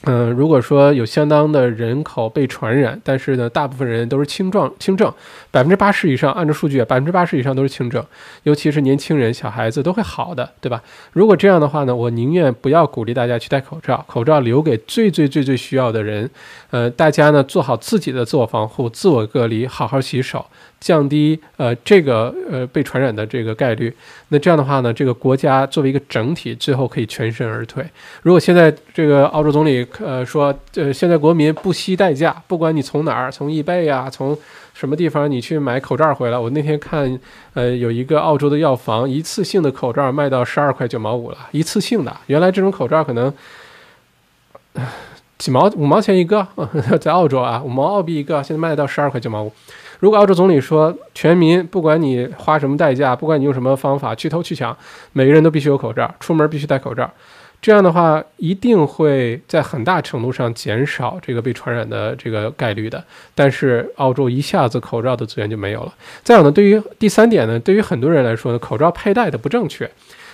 [0.04, 5.14] 嗯，如果说有相当的人口被传染，但是呢，大部分人都是轻状轻症，
[5.52, 8.02] 百分之八十以上，按照数据，百分之八十以上都是轻症，
[8.44, 10.82] 尤其是年轻人、小孩子都会好的，对吧？
[11.12, 16.30] 如果这样的话呢，我宁愿不要鼓励大家去戴口罩，口罩留给最最最最需要的人。
[16.72, 20.46] 呃，大家呢做好自己的自我防护、自我隔离，好好洗手，
[20.80, 23.94] 降低呃这个呃被传染的这个概率。
[24.30, 27.84] 那这样的话呢，这个国家作为一个整体，最后可以全身而退。
[28.22, 34.38] 如果现在这个澳洲总理呃说，呃现在国民不惜代价，不管你从哪儿，从易贝呀，从
[34.74, 36.38] 什么地方你去买口罩回来。
[36.38, 37.20] 我那天看，
[37.56, 42.16] 呃有一个澳洲的药房，一次性的口罩卖到十二块九毛五了，一次性的。
[42.28, 43.34] 原来这种口罩可能
[45.40, 46.48] 几毛五毛钱一个，
[47.02, 49.52] 在澳洲啊五毛澳币一个，现在卖到十二块九毛五。
[50.00, 54.76] 如果澳洲总理说，全民不管你花什么代价，不管你用什么方法去偷去抢，
[55.12, 57.12] 每个人都必须有口罩，出门必须戴口罩，
[57.62, 63.04] 这样的话一定会在很大程度上减少这个被传染的这个概率的。
[63.36, 65.94] 但是澳洲一下子口罩的资源就没有了。
[66.24, 69.90] 再有呢，对于第三点呢，对于很多人来说呢，口罩佩戴的不正确。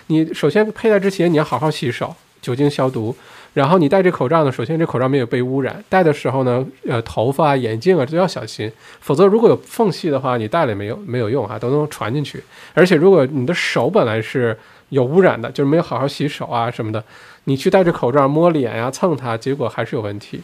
[0.07, 3.15] 你首先佩戴之前你要好好洗手，酒精消毒。
[3.55, 12.43] 然后你戴这口罩呢，首先这口罩没有被污染，戴的时候呢，呃，头发、眼镜啊都要小心，否则如果有缝隙的话，你戴了也没有没有用啊，都能传进去。
[12.73, 14.57] 而且如果你的手本来是
[14.89, 17.01] 有污染的，就是没有好好洗手啊什么的，
[17.45, 20.41] 你去戴着口罩摸脸呀、蹭它，结果还是有问题。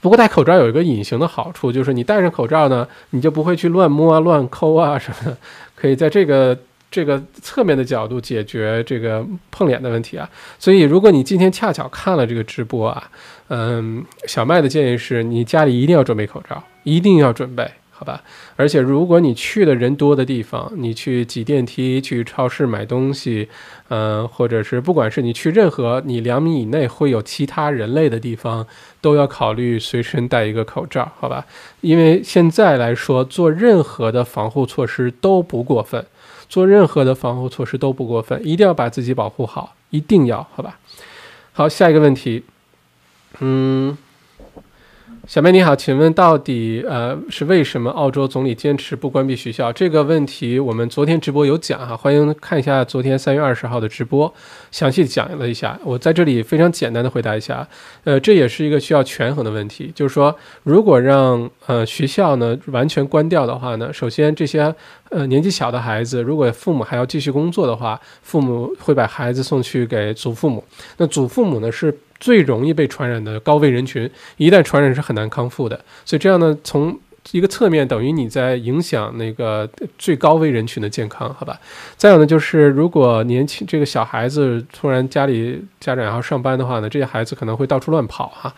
[0.00, 5.36] 不过戴口罩有一个隐形的好处，就是你戴上口罩呢，你就不会去乱摸啊、乱抠啊什么的，
[5.76, 6.58] 可以在这个。
[6.90, 10.28] 这个侧面的角度解决这个碰脸的问题啊，
[10.58, 13.10] 所以如果你今天恰巧看了这个直播啊，
[13.48, 18.20] 嗯，小麦的建议是你家里一定要准备口罩，一定要准备，好吧？
[18.56, 23.48] 而且如果你去的人多的地方，你去挤电梯、去超市买东西，
[23.88, 28.66] 嗯，或者是不管是你去任何你两米以内会有其他人类的地方，
[29.00, 31.46] 都要考虑随身带一个口罩，好吧？
[31.82, 36.04] 因为现在来说，做任何的防护措施都不过分。
[36.50, 40.78] 做任何的防护措施都不过分，一定要把自己保护好，一定要好吧。
[41.52, 42.44] 好，下一个问题，
[43.38, 43.96] 嗯。
[45.26, 50.58] 小妹你好，请问到底呃是为什么澳洲总理坚持不关闭学校这个问题？
[50.58, 54.32] 我们昨天直播有讲哈，欢迎看一下昨天三月二十号的直播，
[54.70, 55.78] 详细讲了一下。
[55.84, 57.68] 我在这里非常简单的回答一下，
[58.04, 64.74] 呃，这也是一个需要权衡的问题，就是说，如果让呃学校呢完全关掉的话呢，首先这些
[65.10, 70.64] 呃年纪小的孩子，如果父母还要继续工作的话，父母会把孩子送去给祖父母，
[70.96, 71.96] 那祖父母呢是。
[72.20, 75.80] 最容易被传染的高危人群，一旦传染是很难康复的。
[76.04, 76.96] 所以这样呢，从
[77.32, 79.68] 一个侧面等于你在影响那个
[79.98, 81.58] 最高危人群的健康，好吧？
[81.96, 88.54] 再有呢，就是如果年轻这个小孩子突然家里家长要上班的话呢，这些孩子可能会到处乱跑哈。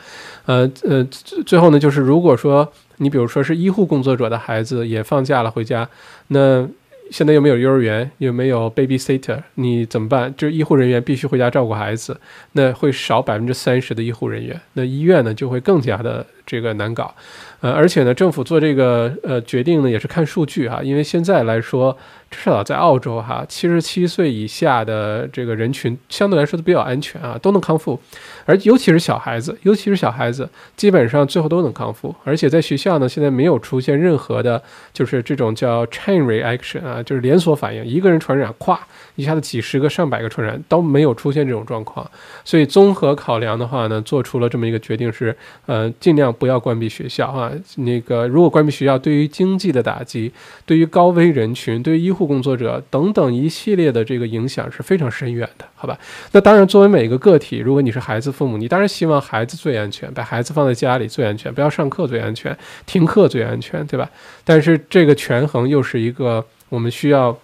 [0.46, 1.02] 呃呃，
[1.46, 5.88] 最后呢，就是如果说你比如说是医护工作者的孩子也放假了回家，
[6.28, 6.68] 那。
[7.12, 10.34] 现在又没有幼儿园，又没有 babysitter，你怎么办？
[10.36, 12.18] 就是医护人员必须回家照顾孩子，
[12.52, 17.14] 那会少百分之三十的医护人员，那医院呢就会更加的这个难搞。
[17.60, 21.96] 呃，而且呢，政府做这个呃决定呢，也是看数据哈，因为现在来说，
[22.32, 28.00] 至少在澳洲哈，七十七岁以下的这个人群相对来说都比较安全啊，都能康复，
[28.46, 34.60] 而尤其是小孩子，尤其是小孩子，基本上最后都能康复，而且在学校呢，现在没有出现任何的，
[34.92, 38.78] 就是这种叫 chain reaction 啊，就是连锁反应，一个人传染，咵。
[39.14, 42.10] 一下子几十个、上百个传染都没有出现这种状况，
[42.46, 47.52] 所以综合考量的话呢，做出了这么一个决定是，呃，尽量不要关闭学校啊。
[47.76, 50.32] 那个如果关闭学校，对于经济的打击，
[50.64, 55.98] 对于高危人群，对于医护工作者等等一系列的这个影响是非常深远的，好吧？
[56.32, 62.56] 那当然，作为每一个个体，如果你是孩子父母，你当然希望孩子最安全，把孩子放在家里最安全，不要上课最安全，
[62.86, 64.10] 停课最安全，对吧？
[64.44, 67.38] 但是这个权衡又是一个我们需要。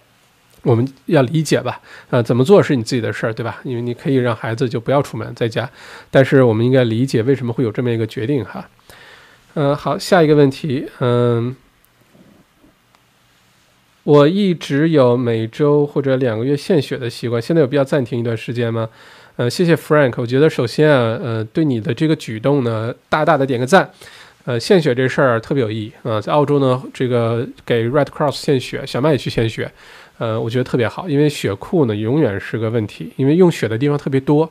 [0.63, 3.61] 我们要理解吧，啊，怎么做是你自己的事儿，对吧？
[3.63, 5.67] 因为你可以让孩子就不要出门，在家，
[6.11, 8.67] 但是我们应该理解为什么会有这么一个决定哈。
[9.53, 11.55] 嗯，好，下一个问题，嗯，
[14.03, 18.89] 我一直有每周或者两个月献血的习惯，现在有必要暂停一段时间吗？
[19.35, 23.89] 呃，谢谢 Frank，我觉得首先啊，呃，对你的这个举动呢，大大的点个赞。
[24.45, 29.71] 呃，献血这事儿特别有意义啊，在澳洲呢，这个给 Red Cross 献血，小麦也去献血。
[30.17, 34.49] 呃，我觉得特别好，因为血库呢永远是个问题，因为用血的地方特别多。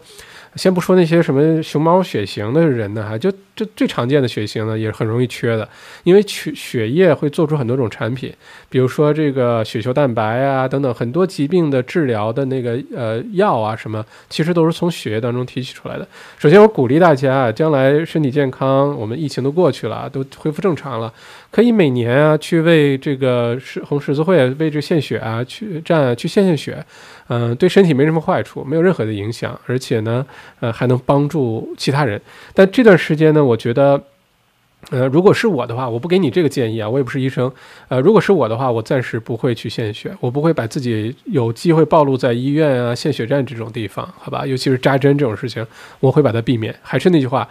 [0.55, 5.68] 先不说那些什么熊猫血型的人呢，哈，就这最常见的血型呢，也是很容易缺的，
[6.05, 8.32] 因为血血液会做出很多种产品，
[8.68, 16.07] 比如说这个血球蛋白啊等等，很多疾病的治疗的那个呃药啊什么，其实都是从血液当中提取出来的。
[16.38, 21.12] 首先，我鼓励大家啊，将来身体健康，我们疫情都过去了，都恢复正常了，
[21.51, 26.84] 可以每年啊去为这个十红十字会为这献血啊去站啊去献献血。
[27.28, 30.24] 嗯，对身体没什么坏处，没有任何的影响，而且呢，
[30.61, 32.20] 呃，还能帮助其他人。
[32.55, 34.03] 但这段时间呢，我觉得
[34.90, 37.53] 呃，如果是我的话，我不给你这个建议啊，我也不是医生。
[37.88, 44.46] 呃，如果是我的话，我暂时不会去献血，我不会把自己有机会暴露在医院啊、献血站这种地方，好吧？
[44.46, 45.66] 尤其是扎针这种事情，
[46.01, 46.74] 我会把它避免。
[46.82, 47.49] 还是那句话。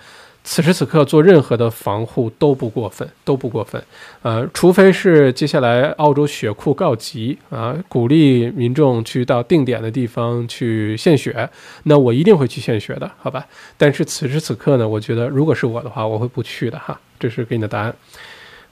[0.49, 3.83] 此时此刻做任何的防护都不过分，都不过分，
[4.21, 11.49] 呃，除非是接下来澳洲血库告急啊，鼓励民众去到定点的地方去献血，
[11.83, 13.45] 那我一定会去献血的，好吧？
[13.77, 17.93] 但是此时此刻呢，我觉得如果是我的话，我会不去的哈，这是给你的答案。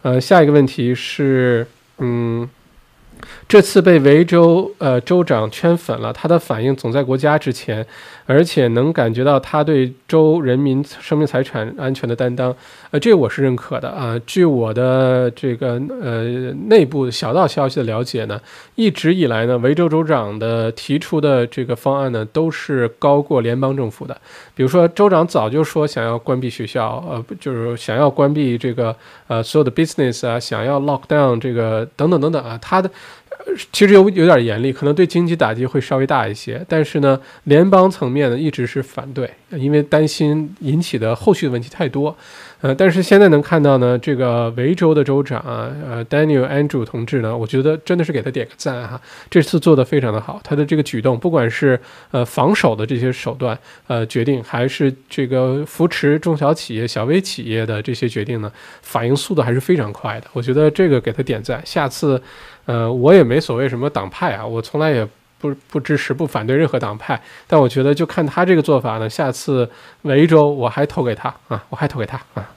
[0.02, 1.68] 呃，下一个问题是，
[1.98, 2.50] 嗯。
[3.48, 7.86] 这次被维州呃州长圈粉了，他的反应总在国家之前，
[8.26, 12.54] 而且能感觉到他对州人民生命财产安全的担当，
[12.90, 14.20] 呃，这我是认可的啊。
[14.26, 16.24] 据我的这个呃
[16.68, 18.42] 内部小道消息的了解呢，
[18.74, 24.18] 一直以来呢，维州州长的提出的这个方案呢，都是高过联邦政府的。
[24.56, 28.94] 比如说，州长早就说想要关闭学校，呃，就是想要关闭这个
[29.28, 32.90] 呃所有的 business 啊，想要 lock down 这个等等等等啊，他的。
[33.72, 36.64] 其实有有点严厉，可能对经济打击会稍微大一些。
[36.68, 42.16] 但是呢，联邦层面呢一直是反对，因为担心引起的后续的问题太多。
[42.62, 50.42] 呃，但是现在能看到呢，这个维州的州长啊，呃，Daniel Andrew 同志呢，我觉得真的是给他点个赞哈，这次做的非常的好。
[50.44, 51.80] 他的这个举动，不管是
[52.10, 60.28] 呃防守的这些手段，呃决定，还是这个扶持中小企业、小微企业的这些决定呢，反应速度还是非常快的。
[60.34, 61.62] 我觉得这个给他点赞。
[61.64, 62.20] 下次，
[62.66, 65.08] 呃，我也没所谓什么党派啊，我从来也。
[65.38, 69.70] 不不支持不反对任何党派，但我觉得就看他这个做法呢，下次
[70.04, 72.50] 维州我还投给他啊，我还投给他啊。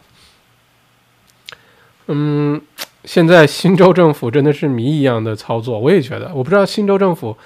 [2.06, 2.58] 嗯，
[3.04, 7.36] 现在新州政府真的是谜一样的操作，我也觉得，我不知道新州政府，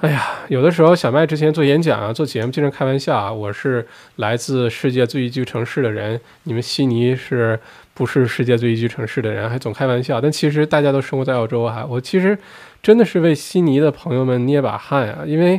[0.00, 3.86] 哎呀，有的时候小麦之前做演讲啊，做节目经常开玩笑啊，我是
[4.16, 7.60] 来自世界最宜居城市的人，你们悉尼是
[7.94, 12.36] 不是世界最宜居城市的人，还总开玩笑，但其实大家都生活在澳洲啊，我其实。
[12.84, 15.24] 真的是为悉尼的朋友们捏把汗啊！
[15.26, 15.58] 因为，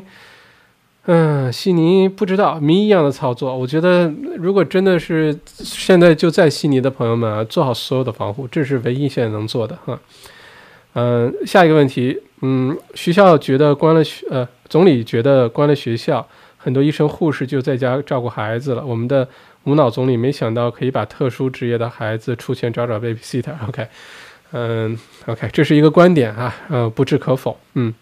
[1.07, 3.57] 嗯，悉尼不知道谜一样的操作。
[3.57, 9.99] 我觉得，如果真的是现在就在悉尼的朋友们啊，做好所有的防护，这是唯一现在能做的哈。
[10.93, 16.27] 嗯，下一个问题，嗯，学校觉得关了学，呃，总理觉得关了学校，
[16.57, 18.85] 很多医生护士就在家照顾孩子了。
[18.85, 19.27] 我们的
[19.65, 23.53] 无脑总理没想到可以把特殊职业的孩子出钱找找 babysitter。
[23.67, 23.87] OK。
[24.51, 27.59] 嗯，OK，这是一个观点啊，呃，不置可否。
[27.73, 27.93] 嗯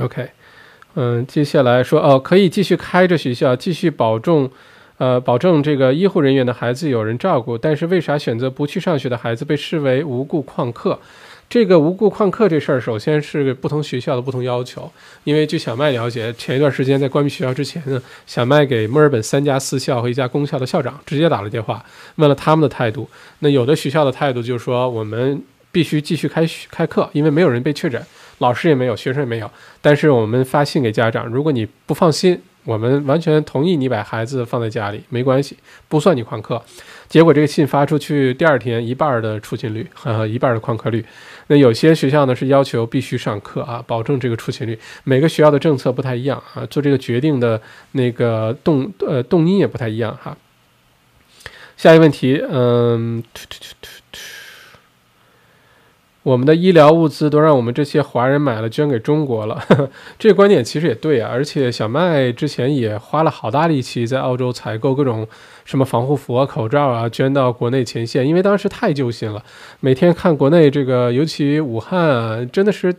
[0.00, 0.28] ，OK，
[0.94, 4.50] 嗯，接下来说哦，可以继续开着学校，继续保重，
[4.98, 7.56] 呃，保证这个医护人员的孩子有人照顾。
[7.56, 10.98] 但是为啥选择不去上学的孩子被视为无故旷课？
[11.50, 14.88] 这个无故旷课这事儿，首先是不同学校的不同要求。
[15.24, 21.84] 因为据小麦了解，前一段时间在关闭学校之前呢，小麦给墨尔本三家私校和一家公校的校长直接打了电话，
[22.14, 23.10] 问了他们的态度。
[23.40, 25.42] 那有的学校的态度就是说，我们
[25.72, 28.00] 必须继续开开课，因为没有人被确诊，
[28.38, 29.50] 老师也没有，学生也没有。
[29.80, 32.40] 但是我们发信给家长，如果你不放心。
[32.64, 35.56] 我们完全同意你把孩子放在家里，没关系，
[35.88, 36.62] 不算你旷课。
[37.08, 41.02] 结果这个信发出去，第二天一半的出勤率和一半的旷课率。
[41.50, 44.78] 那有些学校呢是要求必须上课啊，保证这个出勤率。
[45.02, 47.60] 每个学校的政策不太一样啊，做这个决定的
[47.92, 50.36] 那个动呃动因也不太一样哈。
[51.76, 53.24] 下一个问题，嗯。
[56.22, 59.58] 我们的医疗物资都让我们这些华人买了，捐给中国了。
[60.18, 65.26] 这个观点其实也对啊，而且小麦之前也花了好大力气在澳洲采购各种
[65.64, 69.42] 什么防护服啊、口罩啊，捐到国内前线，因为当时太揪心了。
[69.80, 72.94] 每天看国内这个，尤其武汉啊，真的是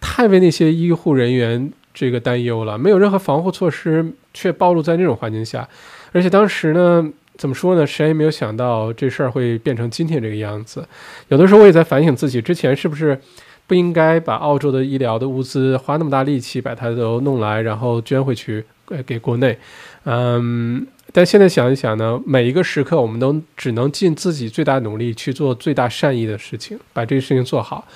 [0.00, 5.68] 太为那些医护人员这个担忧了，没有任何防护措施，却暴露在那种环境下，
[6.10, 7.12] 而且当时呢。
[7.38, 7.86] 怎么说呢？
[7.86, 10.86] 谁也没有想到这事儿会变成今天这个样子。
[11.28, 13.18] 有的时候我也在反省自己，之前是不是
[13.66, 19.58] 不应该把澳洲的医疗的物资花那么大力气把它都弄来，然后捐回去呃给国内。
[20.04, 27.86] 嗯，但现在想一想呢，每一个时刻我们都只能尽自己最大努力去做最大善意的事情，把这个事情做好。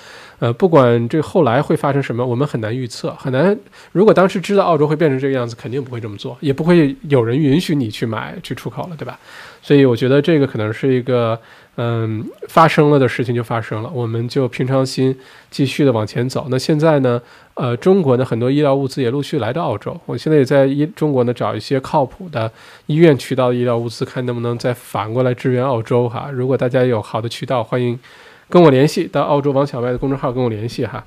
[0.41, 3.55] 呃，不管这后来会发生什么，我们很难预测，很难。
[3.91, 9.19] 如果当时知道澳洲会变成这个样子，肯定不会这么做，也不会有人允许你去买去出口了，对吧？
[9.61, 11.39] 所以我觉得这个可能是一个，
[11.75, 15.15] 嗯，发生了的事情就发生了，我们就平常心
[15.51, 16.47] 继续的往前走。
[16.49, 17.21] 那现在呢，
[17.53, 22.51] 呃，中国呢很多医疗物资也陆续来到澳洲，我现在也在医中国呢找一些靠谱的
[22.87, 26.31] 医院渠道的医疗物资，看能不能再反过来支援澳洲哈。
[26.33, 27.99] 如果大家有好的渠道，欢迎。
[28.51, 31.05] 跟我联系，到澳洲王小麦的公众号跟我联系哈。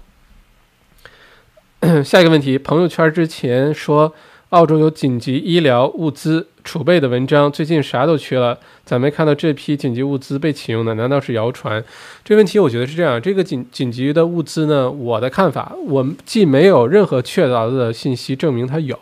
[2.02, 4.14] 下一个问题，朋友圈之前说
[4.48, 10.94] 澳洲有紧急医疗物资储备的文章，最近啥都缺了，咋没看到这批紧急物资被启用呢？
[10.94, 11.84] 难道是谣传？
[12.24, 18.98] 这问题我觉得是这样，这个紧紧急的物资呢，我的看法，我既没有任何确凿的信息证明它有，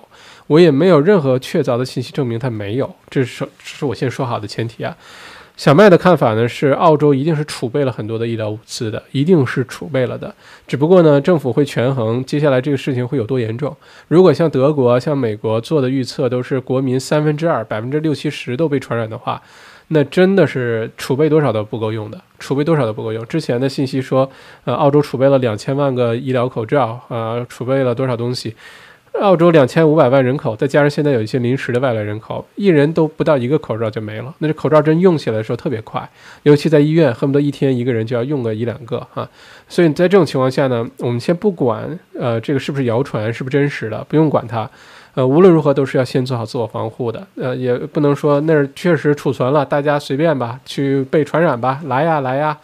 [0.48, 4.96] 我也没有任何确凿的信息证明它没有，这是这是我先说好的前提啊。
[5.54, 10.34] 小麦的看法呢是，澳洲一定是储备了很多的医疗物资的，一定是储备了的。
[10.66, 13.76] 只不过呢，政府会权衡接下来这个事情会有多严重。
[14.08, 19.40] 如果像德国、像美国做的预测都是国民三分之二、百分之六七十都被传染的话，
[19.88, 23.24] 那真的是储备多少都不够用的，储备多少都不够用。
[23.26, 24.28] 之前的信息说，
[24.64, 28.56] 呃，澳洲储备了两千万个医疗口罩，呃，储备了多少东西。
[29.20, 34.34] 澳洲两千五百万人口，再加上现在有一些临时的外来人口，一人都不到一个口罩就没了。
[34.38, 36.08] 那这口罩真用起来的时候特别快，
[36.42, 39.28] 尤其在医院，恨不得一天一个人就要用个一两个哈。
[39.68, 44.68] 所以在这种情况下呢，我们先不管呃这个是不是谣传，是不是真实的，不用管它。
[45.14, 47.24] 呃，无论如何都是要先做好自我防护的。
[47.36, 52.56] 呃，也不能说那儿确实储存了，大家随便吧，去被传染吧，来呀来呀。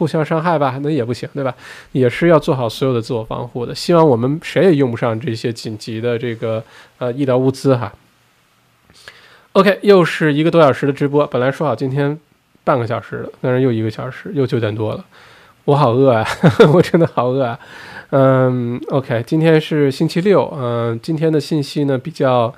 [0.00, 1.54] 互相伤害吧，那也不行，对吧？
[1.92, 3.74] 也是要做好所有的自我防护的。
[3.74, 6.64] 希望我们谁也用不上这些紧急的这个
[6.96, 7.92] 呃医疗物资哈。
[9.52, 12.18] OK，又是一个多小时的直播，本来说好今天
[12.64, 15.04] 半个小时的，但是又一个小时，又九点多了，
[15.66, 16.26] 我好饿啊，
[16.72, 17.58] 我真的好饿啊。
[18.08, 22.54] 嗯，OK，今天是星期六，嗯，今天的信息呢比较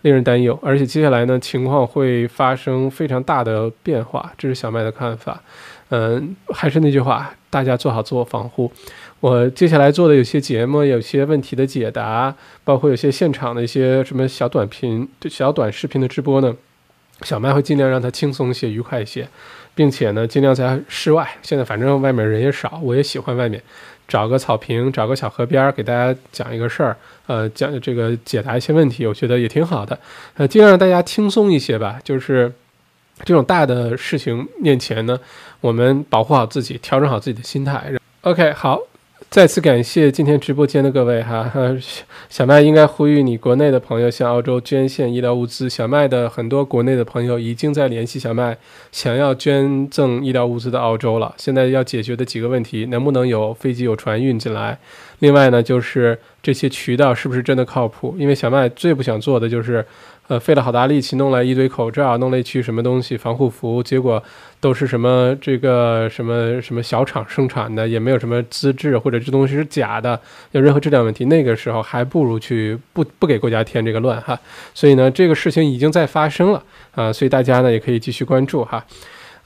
[0.00, 5.42] 令人担忧，而且接下来呢情况会发生非常大的变化，这是小麦的看法。
[5.90, 8.72] 嗯，还是那句话，大家做好自我防护。
[9.20, 12.34] 我接下来做的有些节目，有些问题的解答，
[12.64, 16.54] 包括有些现场的一些什么小短频、小短视频的直播呢，
[17.22, 19.26] 小麦会尽量让它轻松一些、愉快一些，
[19.74, 21.26] 并且呢，尽量在室外。
[21.40, 23.62] 现在反正外面人也少，我也喜欢外面，
[24.06, 29.98] 找个草坪，找个小河边，给大家讲一个事儿，呃，讲这个解答一些问题，我觉得也挺好的。
[30.34, 32.52] 呃，尽量让大家轻松一些吧，就是
[33.24, 35.18] 这种大的事情面前呢。
[35.60, 37.92] 我们保护好自己，调整好自己的心态。
[38.22, 38.80] OK，好，
[39.30, 41.50] 再次感谢今天直播间的各位哈。
[42.28, 45.70] 小麦应该呼吁你国内的朋友向澳洲捐献医疗物资。
[45.70, 48.56] 小麦的很多国内的朋友已经在联系小麦，
[48.92, 51.34] 想要捐赠医疗物资的澳洲了。
[51.36, 54.78] 现在要解决的几个问题，能不能有飞机有船运进来？
[55.20, 58.14] 另外呢，就是这些渠道是不是真的靠谱？
[58.18, 59.84] 因为小麦最不想做的就是。
[60.28, 64.22] 呃，费了好大力气弄来一堆口罩，弄了一区什么东西防护服，结果
[64.60, 70.20] 都是什么这个什么什么小厂生产的，也没有什么资质，或者这东西是假的，
[70.50, 74.38] 有任何质量问题，那个时候还不如去不不给国家添这个乱哈。
[74.74, 76.62] 所以呢，这个事情已经在发生了
[76.94, 78.84] 啊，所以大家呢也可以继续关注哈。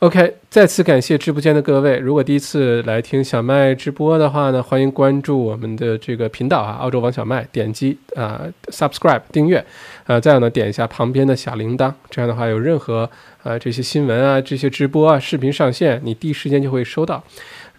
[0.01, 1.98] OK，再次感谢直播间的各位。
[1.98, 9.62] 如果第一次来听小麦直播的话呢，欢迎关注我们的这个频道啊，澳洲王小麦，点击啊 subscribe 订阅，
[10.07, 13.11] 呃，再有呢点一下旁边的小铃铛，这样的话有任何
[13.42, 17.22] 呃这些新闻啊、这些直播啊、视频上线，你第一时间就会收到。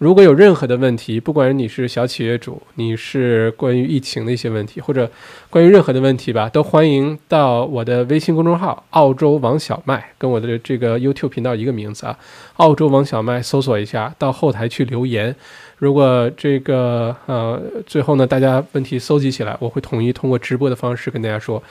[0.02, 5.08] 如果有任何的问题，不管你是小企业主，你是关于疫情的一些问题，或者
[5.48, 12.18] 关于任何的问题吧，都欢迎到我的微信公众号“澳洲王小麦”跟我的这个 YouTube 频道一个名字啊
[12.58, 15.36] ，“澳洲王小麦”搜索一下，到后台去留言。
[15.76, 21.62] 如果这个呃最后呢，大家问题搜集起来，我会统一通过直播的方式跟大家说。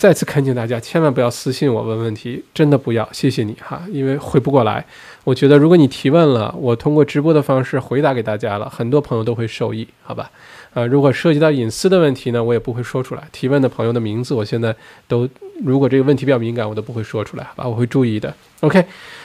[0.00, 4.82] 再次恳请大家，千万不要私信我问问题，真的不要，谢谢你哈，因为回不过来。
[5.24, 10.30] 我觉得如果你提问了，我通过直播的方式回答给大家了，很多朋友都会受益，好吧？
[10.72, 13.28] 呃，如果涉及到隐私的问题呢，我也不会说出来。
[13.30, 14.74] 提问的朋友的名字，我现在
[15.06, 15.28] 都，
[15.62, 17.68] 如果这个问题比较敏感，我都不会说出来，好吧？
[17.68, 18.34] 我会注意的。
[18.60, 18.82] OK，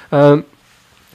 [0.10, 0.44] 嗯。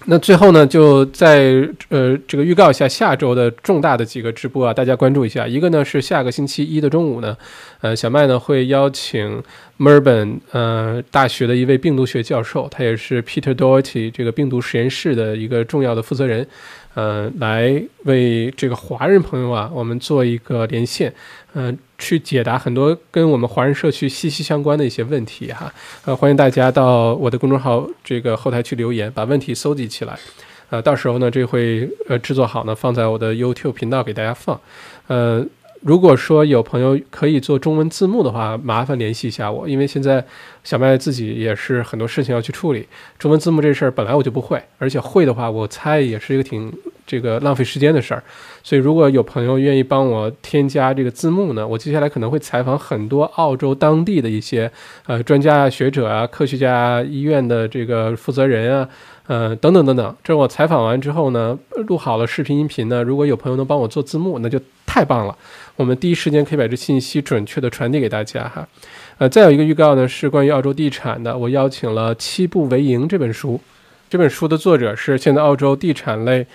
[0.06, 5.46] 那最后呢，就在呃这个预告一下下周的重大的几个直播啊，大家关注一下。
[5.46, 7.36] 一个呢是下个星期一的中午呢，
[7.82, 9.42] 呃小麦呢会邀请
[9.76, 16.46] 墨尔本呃大学的一位病毒学教授，他也是 Peter Doherty 这个病毒实验室的一个重要的负责人。
[16.94, 21.12] 呃，来为这个华人朋友啊，我们做一个连线，
[21.52, 25.72] 呃，去解答很多跟我们华人社区息息相关的一些问题哈。
[26.04, 30.18] 呃，欢迎大家到我的公众号这个后台去留言，把问题搜集起来。
[30.70, 34.60] 呃，到时候呢，这会呃制作好呢，放在我的 YouTube 频道给大家放。
[35.06, 35.44] 呃，
[35.80, 40.22] 如果说有朋友可以做中文字幕的话，麻烦联系一下我，因为现在
[40.62, 42.86] 小麦自己也是很多事情要去处理，
[43.18, 46.70] 中文字幕这事儿本来我就不会，而且会的话，我猜也是一个挺
[47.06, 48.22] 这个浪费时间的事儿。
[48.62, 54.70] 所以如果有朋友愿意帮我添加这个字幕呢，我接下来可能会采访很多澳洲当地的一些
[55.06, 58.88] 呃专家啊、学者啊、科学家、医院的这个负责人啊。
[59.26, 61.56] 呃，等等等等，这我采访完之后呢，
[61.86, 65.38] 录好了视频音频呢，如果有朋友能帮我做字幕，那就太棒了。
[65.80, 68.68] 我们第一时间可以把这信息准确的传递给大家哈。
[69.16, 73.58] 呃，再有一个预告呢，是关于澳洲地产的，我邀请了《七步为营》这本书，
[74.10, 76.46] 这本书的作者是现在澳洲地产类，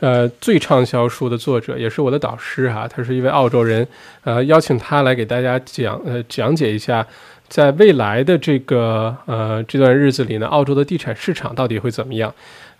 [0.00, 3.86] 呃，最畅销书的作者，也是我的导师哈，他是一位澳洲人，
[4.24, 7.06] 呃，邀请他来给大家讲，呃，讲解一下。
[7.48, 12.34] 在未来的这个呃这段日子里呢，澳洲的地产市场到底会怎么样？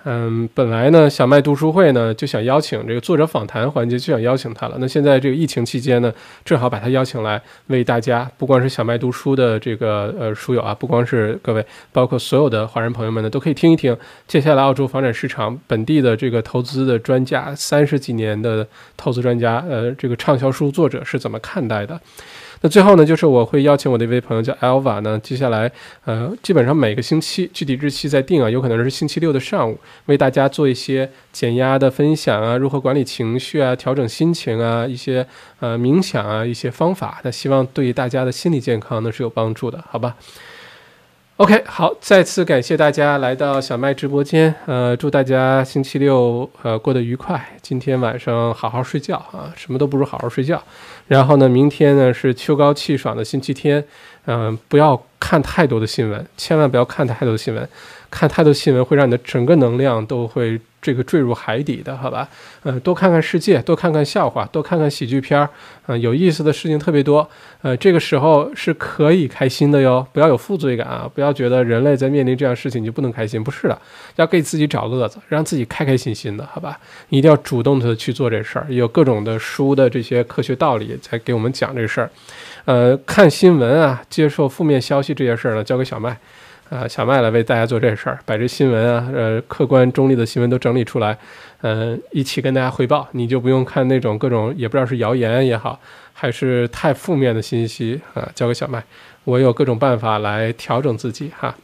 [0.04, 4.76] 嗯，本来呢，小麦读书会呢就想邀请这个作者访谈环节，就想邀请他了。
[4.80, 6.12] 那现在这个疫情期间呢，
[6.44, 13.96] 正好把他邀请来，为大家，不光是小麦读书的这个呃书友啊，不光是各位，包括所有的华人朋友们呢，都可以听一听
[14.26, 18.66] 接下来澳洲房产市场本地的这个投资的专家，三十几年的
[18.96, 22.00] 投资专家，呃，这个畅销书作者是怎么看待的。
[22.64, 25.70] 那最后呢，就是我会邀请我的一位朋友叫 Alva 呢，接下来，
[26.04, 29.76] 呃，基本上每个星期，具体日期再定啊，有可能是星期六的上午，
[30.06, 35.26] 为大家做一些减压的分享啊，如何管理情绪啊，调整心情啊，一些
[35.58, 40.14] 呃冥想啊，一些方法，那希望对大家的心理健康呢是有帮助的，好吧？
[41.42, 50.62] ？OK，好，再次感谢大家来到小麦直播间，呃，祝大家星期六呃过得愉快，今天晚上好好睡觉啊，什么都不如好好睡觉。
[51.08, 53.84] 然后呢，明天呢是秋高气爽的星期天，
[54.26, 57.68] 嗯，不要看太多的新闻，千万不要看太多的新闻，
[58.12, 60.60] 看太多新闻会让你的整个能量都会。
[60.82, 62.28] 这个坠入海底的，好吧，
[62.64, 65.48] 呃，多看看世界，多看看笑话，多看看喜剧片儿，
[65.86, 67.30] 嗯，有意思的事情特别多，
[67.60, 73.78] 呃，这个时候是可以开心的哟，不要有负罪感啊，不要觉得人类在面临这样事情你就不能开心，不是的，
[74.16, 76.76] 要给自己找乐子，让自己开开心心的，好吧，
[77.10, 82.10] 一定要主动的去做这事儿，有各种的书的这些科学道理在给我们讲这事儿，
[82.64, 86.18] 呃，看新闻啊，接受负面消息这些事儿呢，交给小麦。
[86.72, 91.18] 啊，小麦来为大家做这事儿，把这新闻啊，呃，客观中立的新闻都整理出来，
[91.60, 95.78] 嗯，一起跟大家汇报，你就不用看那种各种也不知道是谣言也好，
[96.14, 98.82] 还是太负面的信息啊，交给小麦，
[99.24, 101.54] 我有各种办法来调整自己哈。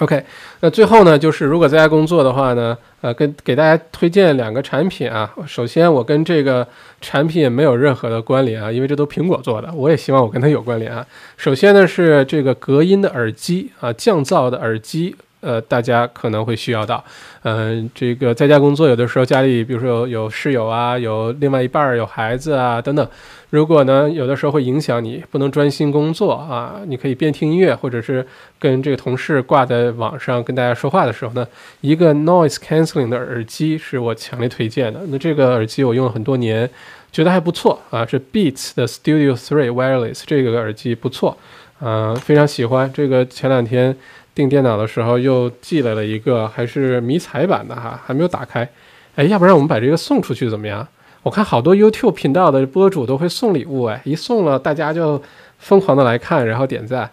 [0.00, 0.24] OK，
[0.60, 5.30] 那最后呢，就是如果在家工作的话呢，呃，跟给大家推荐两个产品啊。
[5.46, 6.66] 首先，我跟这个
[7.02, 9.70] 产品没有任何的关联啊，因为这都苹果做的。
[9.74, 11.06] 我也希望我跟它有关联啊。
[11.36, 15.14] 首先呢，是这个隔音的耳机啊，降噪的耳机。
[15.40, 17.02] 呃，大家可能会需要到，
[17.42, 23.08] 嗯，这个在家工作，有的时候家里，比如说有有室友啊，有另外一半儿，有孩子啊等等，
[23.48, 28.26] 如果呢，有的时候会影响你，不能专心工作啊，你可以边听音乐，或者是
[28.58, 31.46] 跟这个同事挂在网上跟大家说话的时候呢，
[31.80, 35.00] 一个 noise canceling 的耳机是我强烈推荐的。
[35.08, 36.68] 那这个耳机我用了很多年，
[37.10, 41.34] 觉得还不错啊，是 Beats 的 Studio Three Wireless 这个耳机不错，
[41.80, 42.92] 嗯，非常喜欢。
[42.92, 43.96] 这个前两天。
[44.34, 48.68] 订电脑的时候又寄来了一个，还是迷彩版的哈，还没有打开。
[49.16, 50.86] 哎，要不然我们把这个送出去怎么样？
[51.22, 55.22] 我看好多 YouTube 频道的博主都会送礼物，哎，一送了大家就
[55.58, 57.10] 疯狂的来看，然后点赞。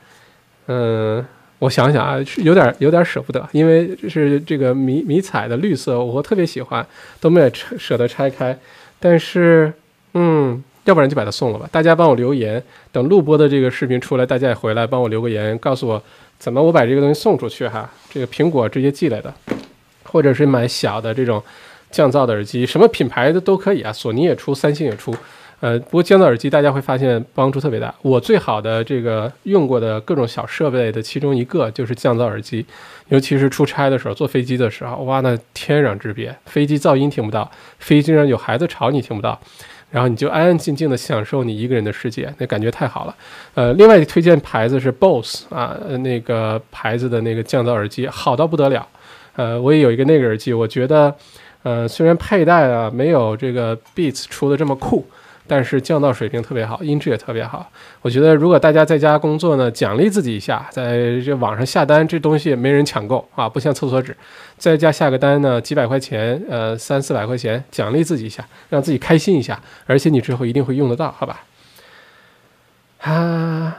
[0.67, 1.25] 嗯，
[1.59, 6.85] 我想想啊，有点有点舍不得，因为是这个迷迷彩的绿色，我特别喜欢，
[7.19, 8.57] 都没有舍得拆开。
[8.99, 9.73] 但是，
[10.13, 11.69] 嗯，要不然就把它送了吧。
[11.71, 12.61] 大家帮我留言，
[12.91, 16.01] 等录播的这个视频出来，大家也回来帮我留个言，告诉我。
[16.39, 17.89] 怎么我把这个东西送出去哈？
[18.11, 19.33] 这个苹果直接寄来的，
[20.03, 21.41] 或者是买小的这种
[21.89, 23.91] 降噪的耳机，什么品牌的都可以啊。
[23.91, 25.15] 索尼也出，三星也出。
[25.61, 27.91] 呃，不过降噪耳机大家会发现帮助特别大。
[28.03, 32.63] 我最好的这个用过的各种小设备的其中一个就是降噪耳机，
[33.07, 37.49] 尤其是出差的时候，坐飞机的时候，哇，那天壤之别，飞机噪音听不到，
[37.79, 39.41] 飞机上有孩子吵你听不到。
[39.89, 43.15] 然后你就安安静静的享受你一个人的世界，那感觉太好了。
[43.53, 48.87] 呃，另外推荐牌子是 BOSS 啊，那个牌子的那个降噪耳机好到不得了。
[49.35, 51.15] 呃，我也有一个那个耳机，我觉得，
[51.63, 55.07] 呃，虽然佩戴啊没有这个 Beats 出的这么酷。
[55.47, 57.71] 但是降噪水平特别好，音质也特别好。
[58.01, 64.15] 我觉得如果大家在家工作呢，奖励自己一下，在这网上下单，这东西没人抢购啊，不像厕所纸，
[64.57, 71.43] 在家下个单呢，几百块钱，呃，三四百块钱，奖励自己一下，让自己开心一下，而且你之后一定会用得到，好吧？
[73.01, 73.77] 啊。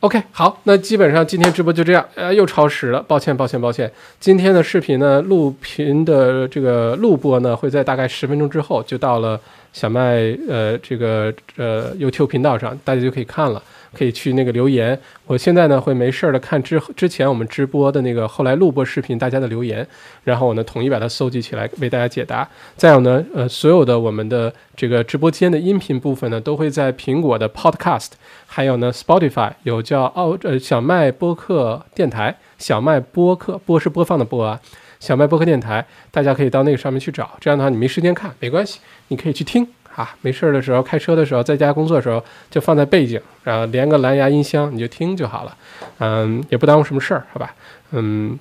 [0.00, 3.90] OK，好，那基本上今天直播就这样，呃，又超时了，抱歉，抱歉，抱歉。
[4.18, 9.38] 今天的视频呢，录频的这个录播呢，会在大概十分钟之后就到了
[9.74, 13.62] 小麦呃这个呃 YouTube 频道上，大家就可以看了。
[13.92, 14.98] 可以去那个留言。
[15.26, 19.86] 我现在呢会没事儿的看之之前我们直播的那个后来录播视频大家的留言，
[20.24, 22.48] 然后我呢统一把它搜集起来为大家解答。
[22.76, 28.10] 再有呢，呃，所有的我们的这个直播间的音频部分呢，都会在苹果的 Podcast，
[28.46, 34.60] 还有呢 Spotify 有叫奥呃小麦播客电台，小麦播客播是播放的播啊。
[34.98, 37.30] 小麦播客电台，大家可以到那个上面去找。
[37.40, 40.14] 这样的话，你没时间看没关系，你可以去听啊。
[40.20, 45.56] 没事的时候，开车的时候，在家工作的时候，就放在背景，然后连个蓝牙音箱，你就听就好了。
[45.98, 47.54] 嗯，也不耽误什么事儿，好吧？
[47.92, 48.38] 嗯，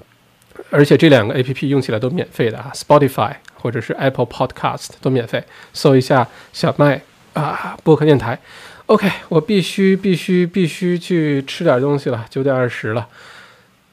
[0.70, 5.44] 而且这两个 A P P 用起来都免费的啊，Spotify 或者是 Apple Podcast 都免费。
[5.74, 7.02] 搜一下小麦
[7.34, 8.40] 啊播客电台。
[8.88, 13.08] OK，我必须必须必须去吃点东西了，九点二十了。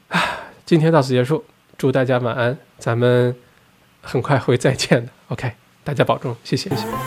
[0.07, 0.21] 啊，
[0.65, 1.45] 今天到此结束。
[1.77, 3.35] 祝大家晚安，咱们
[4.01, 5.11] 很快会再见的。
[5.27, 5.51] OK，
[5.83, 6.71] 大家保重，谢谢。
[6.71, 7.06] 谢谢